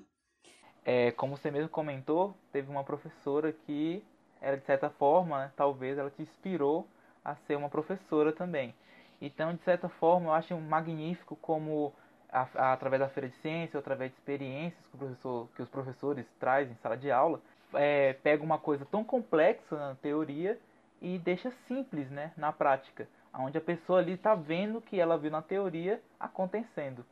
É, 0.85 1.13
como 1.13 1.37
você 1.37 1.51
mesmo 1.51 1.69
comentou, 1.69 2.35
teve 2.51 2.71
uma 2.71 2.83
professora 2.83 3.53
que 3.53 4.03
era 4.41 4.57
de 4.57 4.65
certa 4.65 4.89
forma, 4.89 5.39
né, 5.41 5.53
talvez 5.57 5.99
ela 5.99 6.11
te 6.11 6.23
inspirou 6.23 6.87
a 7.25 7.35
ser 7.35 7.57
uma 7.57 7.69
professora 7.69 8.33
também. 8.33 8.75
Então, 9.21 9.55
de 9.55 9.63
certa 9.63 9.89
forma, 9.89 10.29
eu 10.29 10.33
acho 10.33 10.57
magnífico 10.57 11.37
como 11.37 11.93
a, 12.31 12.49
a, 12.55 12.73
através 12.73 13.01
da 13.01 13.09
feira 13.09 13.29
de 13.29 13.37
ciência, 13.37 13.79
através 13.79 14.11
de 14.13 14.17
experiências 14.17 14.87
que, 14.87 14.97
professor, 14.97 15.49
que 15.55 15.63
os 15.63 15.69
professores 15.69 16.27
trazem 16.39 16.73
em 16.73 16.77
sala 16.77 16.97
de 16.97 17.11
aula, 17.11 17.43
é, 17.75 18.15
pega 18.23 18.43
uma 18.43 18.59
coisa 18.59 18.87
tão 18.87 19.05
complexa 19.05 19.77
na 19.77 19.95
teoria 19.97 20.59
e 21.03 21.19
deixa 21.19 21.51
simples 21.67 22.09
né, 22.11 22.33
na 22.37 22.53
prática, 22.53 23.09
onde 23.39 23.59
a 23.59 23.61
pessoa 23.61 24.01
ali 24.01 24.13
está 24.13 24.35
vendo 24.35 24.79
o 24.79 24.83
que 24.83 24.99
ela 24.99 25.19
viu 25.19 25.31
na 25.31 25.43
teoria 25.43 26.03
acontecendo. 26.19 27.05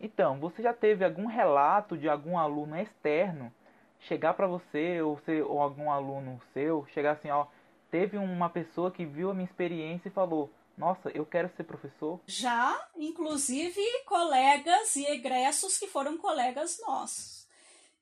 Então, 0.00 0.38
você 0.38 0.62
já 0.62 0.74
teve 0.74 1.04
algum 1.04 1.26
relato 1.26 1.96
de 1.96 2.08
algum 2.08 2.38
aluno 2.38 2.76
externo 2.76 3.52
chegar 4.00 4.34
para 4.34 4.46
você 4.46 5.00
ou, 5.00 5.18
ser, 5.20 5.42
ou 5.42 5.60
algum 5.60 5.90
aluno 5.90 6.40
seu, 6.52 6.86
chegar 6.92 7.12
assim, 7.12 7.30
ó, 7.30 7.46
teve 7.90 8.16
uma 8.18 8.48
pessoa 8.48 8.90
que 8.90 9.04
viu 9.04 9.30
a 9.30 9.34
minha 9.34 9.46
experiência 9.46 10.08
e 10.08 10.12
falou: 10.12 10.50
Nossa, 10.76 11.08
eu 11.10 11.24
quero 11.24 11.50
ser 11.56 11.64
professor? 11.64 12.20
Já, 12.26 12.88
inclusive 12.96 13.80
colegas 14.06 14.96
e 14.96 15.06
egressos 15.06 15.78
que 15.78 15.86
foram 15.86 16.18
colegas 16.18 16.78
nossos. 16.86 17.46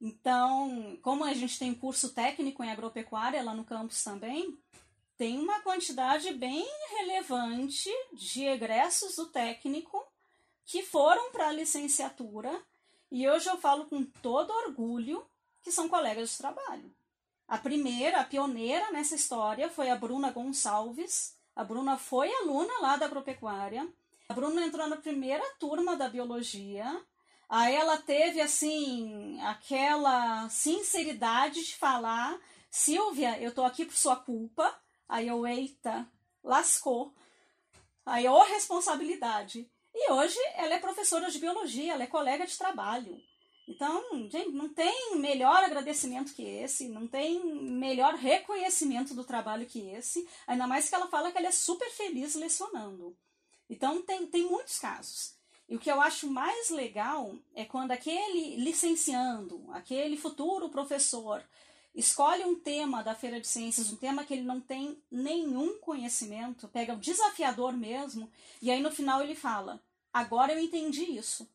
Então, 0.00 0.98
como 1.00 1.24
a 1.24 1.32
gente 1.32 1.58
tem 1.58 1.72
curso 1.72 2.12
técnico 2.12 2.62
em 2.62 2.70
agropecuária 2.70 3.42
lá 3.42 3.54
no 3.54 3.64
campus 3.64 4.02
também, 4.02 4.58
tem 5.16 5.38
uma 5.38 5.60
quantidade 5.60 6.32
bem 6.34 6.66
relevante 6.90 7.90
de 8.12 8.44
egressos 8.44 9.16
do 9.16 9.26
técnico 9.26 10.04
que 10.64 10.82
foram 10.82 11.30
para 11.30 11.48
a 11.48 11.52
licenciatura. 11.52 12.62
E 13.10 13.28
hoje 13.28 13.48
eu 13.48 13.56
falo 13.58 13.86
com 13.86 14.04
todo 14.04 14.50
orgulho 14.50 15.24
que 15.62 15.70
são 15.70 15.88
colegas 15.88 16.30
de 16.30 16.38
trabalho. 16.38 16.94
A 17.46 17.58
primeira, 17.58 18.20
a 18.20 18.24
pioneira 18.24 18.90
nessa 18.90 19.14
história 19.14 19.68
foi 19.68 19.90
a 19.90 19.96
Bruna 19.96 20.30
Gonçalves. 20.30 21.36
A 21.54 21.62
Bruna 21.62 21.96
foi 21.96 22.32
aluna 22.34 22.72
lá 22.80 22.96
da 22.96 23.06
agropecuária. 23.06 23.86
A 24.28 24.34
Bruna 24.34 24.64
entrou 24.64 24.88
na 24.88 24.96
primeira 24.96 25.44
turma 25.60 25.96
da 25.96 26.08
biologia. 26.08 27.00
Aí 27.48 27.74
ela 27.74 27.98
teve, 27.98 28.40
assim, 28.40 29.40
aquela 29.42 30.48
sinceridade 30.48 31.62
de 31.62 31.76
falar: 31.76 32.36
Silvia, 32.70 33.40
eu 33.40 33.54
tô 33.54 33.62
aqui 33.62 33.84
por 33.84 33.94
sua 33.94 34.16
culpa. 34.16 34.74
Aí 35.08 35.28
eu, 35.28 35.46
eita, 35.46 36.08
lascou. 36.42 37.14
Aí, 38.04 38.28
ô 38.28 38.42
responsabilidade. 38.42 39.70
E 39.94 40.12
hoje 40.12 40.38
ela 40.56 40.74
é 40.74 40.78
professora 40.78 41.30
de 41.30 41.38
biologia, 41.38 41.94
ela 41.94 42.02
é 42.02 42.08
colega 42.08 42.46
de 42.46 42.58
trabalho. 42.58 43.22
Então, 43.66 44.28
gente, 44.28 44.50
não 44.50 44.68
tem 44.68 45.16
melhor 45.16 45.64
agradecimento 45.64 46.34
que 46.34 46.42
esse, 46.42 46.88
não 46.88 47.06
tem 47.06 47.42
melhor 47.44 48.14
reconhecimento 48.14 49.14
do 49.14 49.24
trabalho 49.24 49.66
que 49.66 49.88
esse, 49.90 50.28
ainda 50.46 50.66
mais 50.66 50.88
que 50.88 50.94
ela 50.94 51.06
fala 51.06 51.32
que 51.32 51.38
ela 51.38 51.46
é 51.46 51.52
super 51.52 51.90
feliz 51.90 52.34
lecionando. 52.34 53.16
Então, 53.70 54.02
tem, 54.02 54.26
tem 54.26 54.42
muitos 54.42 54.78
casos. 54.78 55.34
E 55.66 55.76
o 55.76 55.78
que 55.78 55.90
eu 55.90 56.00
acho 56.00 56.28
mais 56.28 56.68
legal 56.68 57.34
é 57.54 57.64
quando 57.64 57.92
aquele 57.92 58.56
licenciando, 58.56 59.64
aquele 59.72 60.16
futuro 60.16 60.68
professor, 60.68 61.42
escolhe 61.94 62.44
um 62.44 62.58
tema 62.58 63.02
da 63.02 63.14
Feira 63.14 63.40
de 63.40 63.46
Ciências, 63.46 63.90
um 63.90 63.96
tema 63.96 64.24
que 64.24 64.34
ele 64.34 64.42
não 64.42 64.60
tem 64.60 65.00
nenhum 65.10 65.78
conhecimento, 65.78 66.68
pega 66.68 66.94
o 66.94 66.98
desafiador 66.98 67.72
mesmo, 67.72 68.30
e 68.60 68.70
aí 68.70 68.80
no 68.80 68.90
final 68.90 69.22
ele 69.22 69.34
fala: 69.34 69.80
Agora 70.12 70.52
eu 70.52 70.58
entendi 70.58 71.04
isso. 71.04 71.48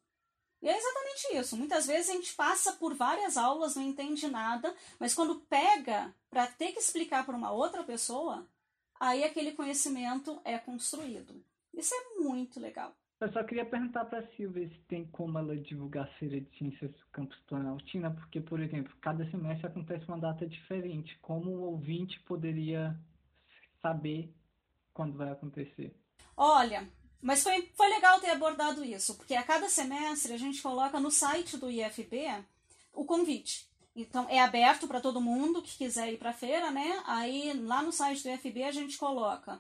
E 0.62 0.68
é 0.68 0.78
exatamente 0.78 1.38
isso. 1.38 1.56
Muitas 1.56 1.88
vezes 1.88 2.10
a 2.10 2.14
gente 2.14 2.34
passa 2.34 2.74
por 2.74 2.94
várias 2.94 3.38
aulas, 3.38 3.76
não 3.76 3.84
entende 3.84 4.28
nada, 4.28 4.76
mas 5.00 5.14
quando 5.14 5.40
pega 5.42 6.14
para 6.30 6.48
ter 6.48 6.74
que 6.74 6.80
explicar 6.80 7.26
para 7.26 7.38
uma 7.38 7.52
outra 7.52 7.84
pessoa, 7.84 8.46
aí 9.00 9.24
aquele 9.24 9.54
conhecimento 9.54 10.40
é 10.44 10.58
construído. 10.58 11.44
Isso 11.74 11.94
é 11.94 12.20
muito 12.22 12.60
legal. 12.60 12.94
Eu 13.20 13.32
só 13.34 13.44
queria 13.44 13.66
perguntar 13.66 14.06
para 14.06 14.20
a 14.20 14.28
Silvia 14.38 14.70
se 14.70 14.80
tem 14.88 15.06
como 15.08 15.38
ela 15.38 15.56
divulgar 15.58 16.06
a 16.06 16.20
feira 16.20 16.40
de 16.40 16.58
ciências 16.58 16.90
do 16.92 17.06
campus 17.12 17.38
Planaltina, 17.48 18.12
porque, 18.12 18.40
por 18.40 18.62
exemplo, 18.62 18.94
cada 19.02 19.30
semestre 19.30 19.68
acontece 19.68 20.06
uma 20.08 20.18
data 20.18 20.48
diferente. 20.48 21.18
Como 21.22 21.52
o 21.52 21.62
ouvinte 21.64 22.18
poderia 22.22 22.98
saber 23.82 24.34
quando 24.94 25.18
vai 25.18 25.32
acontecer? 25.32 25.94
Olha, 26.36 26.88
mas 27.22 27.44
foi, 27.44 27.70
foi 27.76 27.90
legal 27.90 28.22
ter 28.22 28.30
abordado 28.30 28.86
isso, 28.86 29.16
porque 29.16 29.36
a 29.36 29.44
cada 29.44 29.68
semestre 29.68 30.32
a 30.32 30.38
gente 30.38 30.62
coloca 30.62 30.98
no 30.98 31.12
site 31.12 31.58
do 31.58 31.70
IFB 31.70 32.46
o 32.94 33.04
convite. 33.04 33.68
Então, 33.94 34.28
é 34.30 34.40
aberto 34.40 34.88
para 34.88 35.02
todo 35.02 35.20
mundo 35.20 35.62
que 35.62 35.78
quiser 35.78 36.14
ir 36.14 36.18
para 36.18 36.30
a 36.30 36.34
feira, 36.34 36.72
né? 36.72 37.04
Aí, 37.06 37.52
lá 37.66 37.82
no 37.82 37.92
site 37.92 38.24
do 38.24 38.30
IFB, 38.30 38.64
a 38.64 38.72
gente 38.72 38.98
coloca 38.98 39.60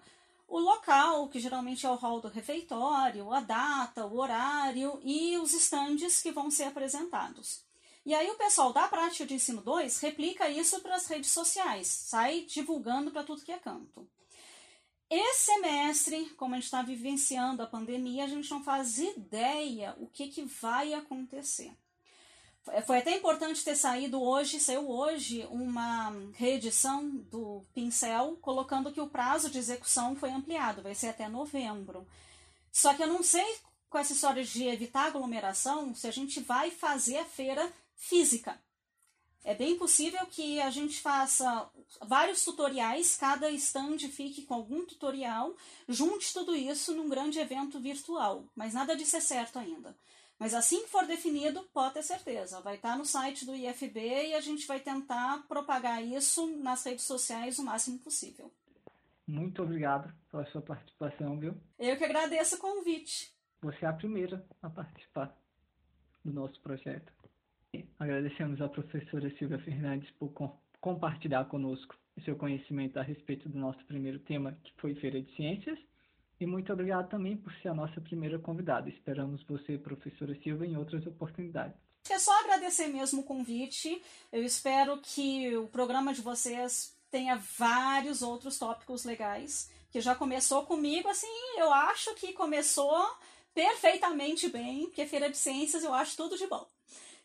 o 0.49 0.59
local, 0.59 1.29
que 1.29 1.39
geralmente 1.39 1.85
é 1.85 1.89
o 1.89 1.95
hall 1.95 2.19
do 2.19 2.27
refeitório, 2.27 3.31
a 3.31 3.39
data, 3.39 4.05
o 4.05 4.17
horário 4.17 4.99
e 5.03 5.37
os 5.37 5.53
estandes 5.53 6.21
que 6.21 6.31
vão 6.31 6.49
ser 6.49 6.63
apresentados. 6.63 7.63
E 8.05 8.15
aí, 8.15 8.29
o 8.31 8.37
pessoal 8.37 8.73
da 8.73 8.87
prática 8.87 9.25
de 9.25 9.35
ensino 9.35 9.61
2 9.61 9.99
replica 9.99 10.49
isso 10.49 10.79
para 10.81 10.95
as 10.95 11.05
redes 11.05 11.31
sociais, 11.31 11.87
sai 11.87 12.41
divulgando 12.41 13.11
para 13.11 13.23
tudo 13.23 13.43
que 13.43 13.51
é 13.51 13.59
canto. 13.59 14.09
Esse 15.09 15.45
semestre, 15.45 16.29
como 16.31 16.53
a 16.53 16.57
gente 16.57 16.65
está 16.65 16.81
vivenciando 16.81 17.61
a 17.61 17.67
pandemia, 17.67 18.23
a 18.23 18.27
gente 18.27 18.49
não 18.49 18.63
faz 18.63 18.99
ideia 18.99 19.95
o 19.99 20.07
que, 20.07 20.27
que 20.27 20.43
vai 20.43 20.93
acontecer. 20.93 21.75
Foi 22.85 22.99
até 22.99 23.15
importante 23.15 23.63
ter 23.63 23.75
saído 23.75 24.21
hoje, 24.21 24.59
saiu 24.59 24.89
hoje 24.89 25.47
uma 25.49 26.11
reedição 26.33 27.09
do 27.09 27.65
Pincel, 27.73 28.37
colocando 28.41 28.91
que 28.91 29.01
o 29.01 29.09
prazo 29.09 29.49
de 29.49 29.57
execução 29.57 30.15
foi 30.15 30.29
ampliado, 30.29 30.83
vai 30.83 30.93
ser 30.93 31.07
até 31.07 31.27
novembro. 31.27 32.07
Só 32.71 32.93
que 32.93 33.01
eu 33.01 33.07
não 33.07 33.23
sei 33.23 33.45
com 33.89 33.97
essa 33.97 34.13
história 34.13 34.43
de 34.43 34.65
evitar 34.65 35.07
aglomeração 35.07 35.95
se 35.95 36.07
a 36.07 36.11
gente 36.11 36.39
vai 36.41 36.69
fazer 36.69 37.17
a 37.17 37.25
feira 37.25 37.71
física. 37.95 38.59
É 39.43 39.55
bem 39.55 39.77
possível 39.77 40.25
que 40.27 40.59
a 40.61 40.69
gente 40.69 41.01
faça 41.01 41.69
vários 42.01 42.43
tutoriais, 42.43 43.15
cada 43.15 43.49
stand 43.51 43.97
fique 44.09 44.43
com 44.43 44.53
algum 44.53 44.85
tutorial, 44.85 45.55
junte 45.87 46.33
tudo 46.33 46.55
isso 46.55 46.93
num 46.93 47.09
grande 47.09 47.39
evento 47.39 47.79
virtual, 47.79 48.43
mas 48.53 48.73
nada 48.73 48.95
disso 48.95 49.15
é 49.15 49.21
certo 49.21 49.57
ainda. 49.57 49.95
Mas 50.39 50.53
assim 50.53 50.83
que 50.83 50.89
for 50.89 51.05
definido, 51.05 51.61
pode 51.73 51.95
ter 51.95 52.03
certeza, 52.03 52.61
vai 52.61 52.75
estar 52.75 52.97
no 52.97 53.05
site 53.05 53.45
do 53.45 53.53
IFB 53.53 53.99
e 54.29 54.33
a 54.33 54.39
gente 54.39 54.65
vai 54.65 54.79
tentar 54.79 55.45
propagar 55.47 56.01
isso 56.01 56.47
nas 56.63 56.83
redes 56.85 57.03
sociais 57.03 57.59
o 57.59 57.65
máximo 57.65 57.99
possível. 57.99 58.49
Muito 59.27 59.61
obrigado 59.61 60.11
pela 60.31 60.45
sua 60.45 60.61
participação, 60.61 61.37
viu? 61.37 61.55
Eu 61.77 61.97
que 61.97 62.05
agradeço 62.05 62.55
o 62.55 62.59
convite. 62.59 63.31
Você 63.61 63.85
é 63.85 63.89
a 63.89 63.93
primeira 63.93 64.43
a 64.63 64.69
participar 64.69 65.37
do 66.23 66.33
nosso 66.33 66.59
projeto. 66.61 67.11
E 67.73 67.85
agradecemos 67.99 68.61
à 68.61 68.69
professora 68.69 69.29
Silvia 69.37 69.59
Fernandes 69.59 70.09
por 70.11 70.31
compartilhar 70.79 71.45
conosco 71.45 71.95
seu 72.23 72.35
conhecimento 72.35 72.97
a 72.97 73.03
respeito 73.03 73.47
do 73.49 73.57
nosso 73.57 73.83
primeiro 73.85 74.19
tema, 74.19 74.57
que 74.63 74.73
foi 74.77 74.95
Feira 74.95 75.21
de 75.21 75.33
Ciências. 75.35 75.79
E 76.39 76.45
muito 76.45 76.71
obrigado 76.71 77.09
também 77.09 77.35
por 77.35 77.53
ser 77.55 77.67
a 77.67 77.73
nossa 77.73 77.99
primeira 77.99 78.39
convidada. 78.39 78.89
Esperamos 78.89 79.43
você, 79.43 79.77
professora 79.77 80.33
Silva, 80.41 80.65
em 80.65 80.77
outras 80.77 81.05
oportunidades. 81.05 81.75
É 82.09 82.17
só 82.17 82.31
agradecer 82.39 82.87
mesmo 82.87 83.21
o 83.21 83.25
convite. 83.25 84.01
Eu 84.31 84.43
espero 84.43 84.97
que 85.01 85.55
o 85.57 85.67
programa 85.67 86.13
de 86.13 86.21
vocês 86.21 86.95
tenha 87.11 87.35
vários 87.57 88.21
outros 88.21 88.57
tópicos 88.57 89.03
legais, 89.03 89.69
que 89.91 89.99
já 89.99 90.15
começou 90.15 90.65
comigo, 90.65 91.09
assim, 91.09 91.27
eu 91.57 91.73
acho 91.73 92.13
que 92.15 92.33
começou 92.33 93.05
perfeitamente 93.53 94.47
bem, 94.47 94.85
porque 94.85 95.05
Feira 95.05 95.29
de 95.29 95.37
Ciências 95.37 95.83
eu 95.83 95.93
acho 95.93 96.15
tudo 96.15 96.37
de 96.37 96.47
bom. 96.47 96.67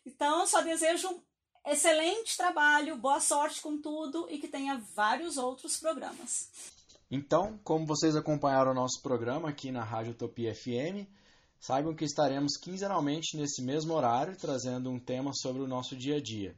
Então, 0.05 0.45
só 0.45 0.61
desejo 0.61 1.21
excelente 1.65 2.35
trabalho, 2.35 2.97
boa 2.97 3.19
sorte 3.19 3.61
com 3.61 3.77
tudo 3.77 4.27
e 4.29 4.37
que 4.37 4.47
tenha 4.47 4.77
vários 4.95 5.37
outros 5.37 5.77
programas. 5.77 6.74
Então, 7.09 7.59
como 7.63 7.85
vocês 7.85 8.15
acompanharam 8.15 8.71
o 8.71 8.75
nosso 8.75 9.01
programa 9.01 9.49
aqui 9.49 9.71
na 9.71 9.83
Rádio 9.83 10.13
Utopia 10.13 10.53
FM, 10.55 11.07
saibam 11.59 11.95
que 11.95 12.03
estaremos 12.03 12.57
quinzenalmente 12.57 13.37
nesse 13.37 13.63
mesmo 13.63 13.93
horário 13.93 14.35
trazendo 14.37 14.89
um 14.89 14.99
tema 14.99 15.31
sobre 15.33 15.61
o 15.61 15.67
nosso 15.67 15.95
dia 15.95 16.17
a 16.17 16.21
dia. 16.21 16.55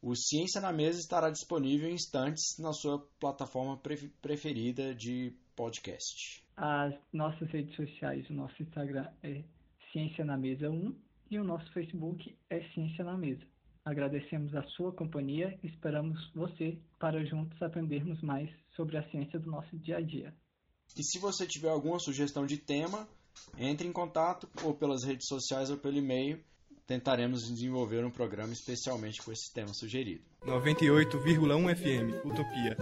O 0.00 0.14
Ciência 0.14 0.60
na 0.60 0.72
Mesa 0.72 0.98
estará 1.00 1.28
disponível 1.30 1.88
em 1.88 1.94
instantes 1.94 2.56
na 2.58 2.72
sua 2.72 3.00
plataforma 3.18 3.80
preferida 4.22 4.94
de 4.94 5.32
podcast. 5.56 6.44
As 6.56 6.94
nossas 7.12 7.48
redes 7.50 7.74
sociais, 7.74 8.28
o 8.30 8.32
nosso 8.32 8.62
Instagram 8.62 9.08
é 9.22 9.42
Ciência 9.92 10.24
na 10.24 10.36
Mesa 10.36 10.70
1 10.70 10.94
e 11.30 11.38
o 11.38 11.44
nosso 11.44 11.72
Facebook 11.72 12.36
é 12.48 12.60
Ciência 12.72 13.04
na 13.04 13.16
Mesa. 13.16 13.44
Agradecemos 13.88 14.54
a 14.54 14.62
sua 14.64 14.92
companhia 14.92 15.58
e 15.62 15.66
esperamos 15.66 16.30
você 16.34 16.76
para 16.98 17.24
juntos 17.24 17.60
aprendermos 17.62 18.20
mais 18.20 18.50
sobre 18.76 18.98
a 18.98 19.10
ciência 19.10 19.40
do 19.40 19.50
nosso 19.50 19.78
dia 19.78 19.96
a 19.96 20.00
dia. 20.02 20.34
E 20.94 21.02
se 21.02 21.18
você 21.18 21.46
tiver 21.46 21.70
alguma 21.70 21.98
sugestão 21.98 22.44
de 22.44 22.58
tema, 22.58 23.08
entre 23.56 23.88
em 23.88 23.92
contato 23.92 24.46
ou 24.62 24.74
pelas 24.74 25.04
redes 25.04 25.26
sociais 25.26 25.70
ou 25.70 25.78
pelo 25.78 25.96
e-mail 25.96 26.38
tentaremos 26.86 27.48
desenvolver 27.48 28.04
um 28.04 28.10
programa 28.10 28.52
especialmente 28.52 29.22
com 29.22 29.32
esse 29.32 29.50
tema 29.54 29.72
sugerido. 29.72 30.22
98,1 30.42 31.74
FM 31.74 32.26
Utopia. 32.26 32.76